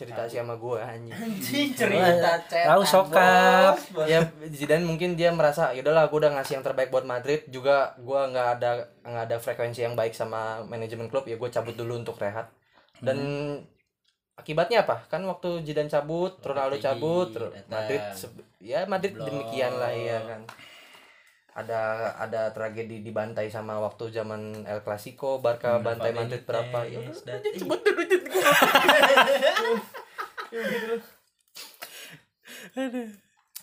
cerita 0.00 0.24
sih 0.24 0.40
sama 0.40 0.56
gue 0.56 0.80
anjing. 0.80 1.12
Anjing 1.12 1.68
Tahu 2.48 2.82
sokap. 2.88 3.76
ya 4.08 4.24
Zidane 4.48 4.88
mungkin 4.88 5.12
dia 5.12 5.28
merasa 5.28 5.76
ya 5.76 5.84
udahlah 5.84 6.08
gue 6.08 6.16
udah 6.16 6.32
ngasih 6.40 6.56
yang 6.56 6.64
terbaik 6.64 6.88
buat 6.88 7.04
Madrid. 7.04 7.44
Juga 7.52 7.92
gue 8.00 8.20
nggak 8.32 8.48
ada 8.56 8.88
nggak 9.04 9.24
ada 9.28 9.36
frekuensi 9.36 9.84
yang 9.84 9.92
baik 9.92 10.16
sama 10.16 10.64
manajemen 10.64 11.12
klub 11.12 11.28
ya 11.28 11.36
gue 11.36 11.50
cabut 11.52 11.76
dulu 11.76 12.00
untuk 12.00 12.16
rehat. 12.16 12.48
Dan 13.04 13.18
akibatnya 14.40 14.88
apa? 14.88 15.04
Kan 15.12 15.28
waktu 15.28 15.60
Zidane 15.68 15.92
cabut 15.92 16.40
Ronaldo 16.40 16.80
cabut. 16.80 17.28
Madrid 17.68 18.00
ya 18.64 18.88
Madrid 18.88 19.12
demikian 19.20 19.76
lah 19.76 19.92
ya 19.92 20.16
kan. 20.24 20.48
Ada 21.50 22.14
ada 22.16 22.42
tragedi 22.54 23.04
dibantai 23.04 23.52
sama 23.52 23.76
waktu 23.82 24.08
zaman 24.14 24.64
El 24.64 24.80
Clasico 24.80 25.42
Barca 25.42 25.76
bantai 25.82 26.14
Madrid 26.14 26.46
berapa 26.46 26.88
ya 26.88 27.04
udah, 27.04 27.36
dulu. 27.36 27.74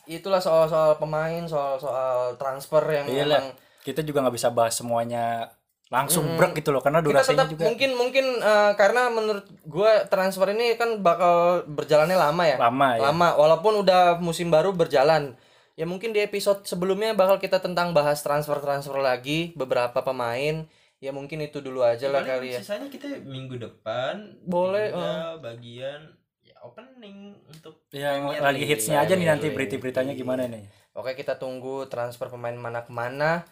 Itulah 0.08 0.39
soal 0.39 0.71
soal 0.71 0.95
pemain 0.95 1.43
soal 1.45 1.75
soal 1.80 2.39
transfer 2.39 2.84
yang 2.88 3.06
Iya 3.12 3.25
lah. 3.27 3.39
memang 3.43 3.56
Kita 3.84 4.03
juga 4.03 4.19
nggak 4.23 4.36
bisa 4.36 4.51
bahas 4.51 4.75
semuanya 4.75 5.47
langsung 5.88 6.36
brek 6.36 6.60
gitu 6.60 6.75
loh 6.75 6.84
karena 6.84 6.99
kita 6.99 7.08
durasinya 7.08 7.47
tetap 7.47 7.51
juga 7.56 7.63
mungkin 7.71 7.91
mungkin 7.95 8.25
eh, 8.43 8.71
karena 8.75 9.08
menurut 9.08 9.47
gua 9.63 10.03
transfer 10.12 10.51
ini 10.51 10.75
kan 10.75 10.99
bakal 10.99 11.63
berjalannya 11.63 12.19
lama 12.19 12.43
ya 12.43 12.58
lama 12.60 12.88
ya. 12.99 13.01
lama 13.08 13.27
walaupun 13.39 13.88
udah 13.88 14.19
musim 14.19 14.51
baru 14.51 14.75
berjalan 14.75 15.39
ya 15.80 15.88
mungkin 15.88 16.12
di 16.12 16.19
episode 16.19 16.67
sebelumnya 16.67 17.15
bakal 17.15 17.39
kita 17.39 17.63
tentang 17.63 17.95
bahas 17.95 18.19
transfer 18.19 18.60
transfer 18.60 18.99
lagi 18.99 19.56
beberapa 19.56 20.03
pemain 20.03 20.67
ya 20.98 21.12
mungkin 21.14 21.46
itu 21.46 21.62
dulu 21.62 21.86
aja 21.86 22.10
lah 22.10 22.26
Paling 22.26 22.32
kali 22.34 22.48
ya. 22.58 22.60
Sisanya 22.62 22.88
kita 22.90 23.08
minggu 23.22 23.62
depan 23.62 24.42
Boleh, 24.46 24.90
tinggal 24.90 25.38
bagian 25.42 26.02
ya 26.42 26.56
opening 26.66 27.38
untuk 27.46 27.86
Yang 27.94 28.20
Premier 28.34 28.42
lagi 28.42 28.64
hitsnya 28.66 28.98
aja 29.06 29.14
nih 29.14 29.28
nanti 29.30 29.48
Premier 29.50 29.58
berita-beritanya 29.62 30.14
League. 30.14 30.22
gimana 30.26 30.44
nih. 30.50 30.66
oke 30.98 31.14
kita 31.14 31.38
tunggu 31.38 31.86
transfer 31.86 32.30
pemain 32.34 32.58
mana 32.58 32.82
ke 32.82 32.92
mana. 32.94 33.46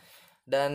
Dan 0.45 0.73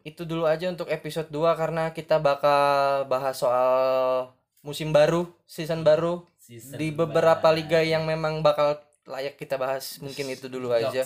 itu 0.00 0.24
dulu 0.24 0.48
aja 0.48 0.68
untuk 0.72 0.88
episode 0.88 1.28
2 1.28 1.60
karena 1.60 1.92
kita 1.92 2.16
bakal 2.16 3.04
bahas 3.04 3.36
soal 3.36 4.32
musim 4.64 4.96
baru 4.96 5.28
season 5.44 5.84
baru 5.84 6.24
Season 6.40 6.76
di 6.80 6.88
beberapa 6.88 7.52
liga 7.52 7.84
yang 7.84 8.08
memang 8.08 8.40
bakal 8.40 8.80
layak 9.04 9.36
kita 9.36 9.60
bahas. 9.60 10.00
Mungkin 10.00 10.32
itu 10.32 10.48
dulu 10.48 10.72
aja 10.72 11.04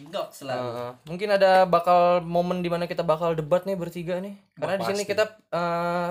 Gok 0.00 0.28
selalu. 0.30 0.62
Heeh. 0.64 0.90
mungkin 1.04 1.28
ada 1.28 1.64
bakal 1.64 2.00
momen 2.22 2.62
di 2.62 2.70
mana 2.70 2.86
kita 2.86 3.02
bakal 3.02 3.34
debat 3.34 3.62
nih 3.62 3.74
bertiga 3.74 4.18
nih. 4.18 4.38
Karena 4.54 4.76
di 4.76 4.84
sini 4.86 5.02
kita 5.02 5.24
eh, 5.50 6.10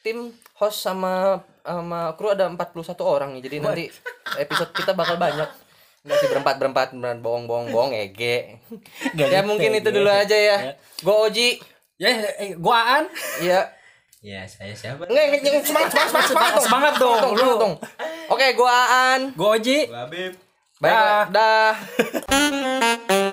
tim 0.00 0.28
host 0.54 0.80
sama 0.80 1.40
sama 1.60 2.14
kru 2.14 2.30
ada 2.30 2.48
41 2.48 2.80
orang 3.02 3.36
nih. 3.36 3.42
Jadi 3.42 3.56
nanti 3.58 3.84
episode 4.36 4.72
kita 4.72 4.92
bakal 4.92 5.16
banyak. 5.16 5.48
Nggak 6.00 6.16
sih 6.16 6.28
berempat 6.30 6.54
berempat 6.56 6.86
beneran 6.92 7.18
bohong 7.18 7.44
bohong 7.44 7.68
bohong 7.68 7.90
ege 7.90 8.62
ya 9.18 9.42
mungkin 9.42 9.74
itu 9.74 9.90
dulu 9.90 10.06
aja 10.06 10.32
ya. 10.32 10.56
Go 11.02 11.26
Oji 11.26 11.58
Ya, 11.96 12.12
eh, 12.36 12.52
gua 12.54 12.76
Aan. 12.76 13.04
ya. 13.40 13.72
Ya, 14.20 14.44
saya 14.44 14.70
siapa? 14.70 15.08
nggak 15.08 15.24
nggak, 15.32 15.64
semangat 15.64 15.90
semangat 15.90 16.28
semangat 16.28 16.52
semangat 16.60 16.60
dong 16.60 16.60
Semangat 16.60 16.94
dong, 17.00 17.20
Semangat 17.32 17.40
lu. 17.40 17.52
dong. 17.56 17.74
Oke 18.28 18.46
gua 18.52 18.68
Aan. 18.86 19.20
Gua 19.32 19.56
Oji. 19.56 19.78
Babib. 19.88 20.32
baik 20.76 21.32
dah 21.32 21.72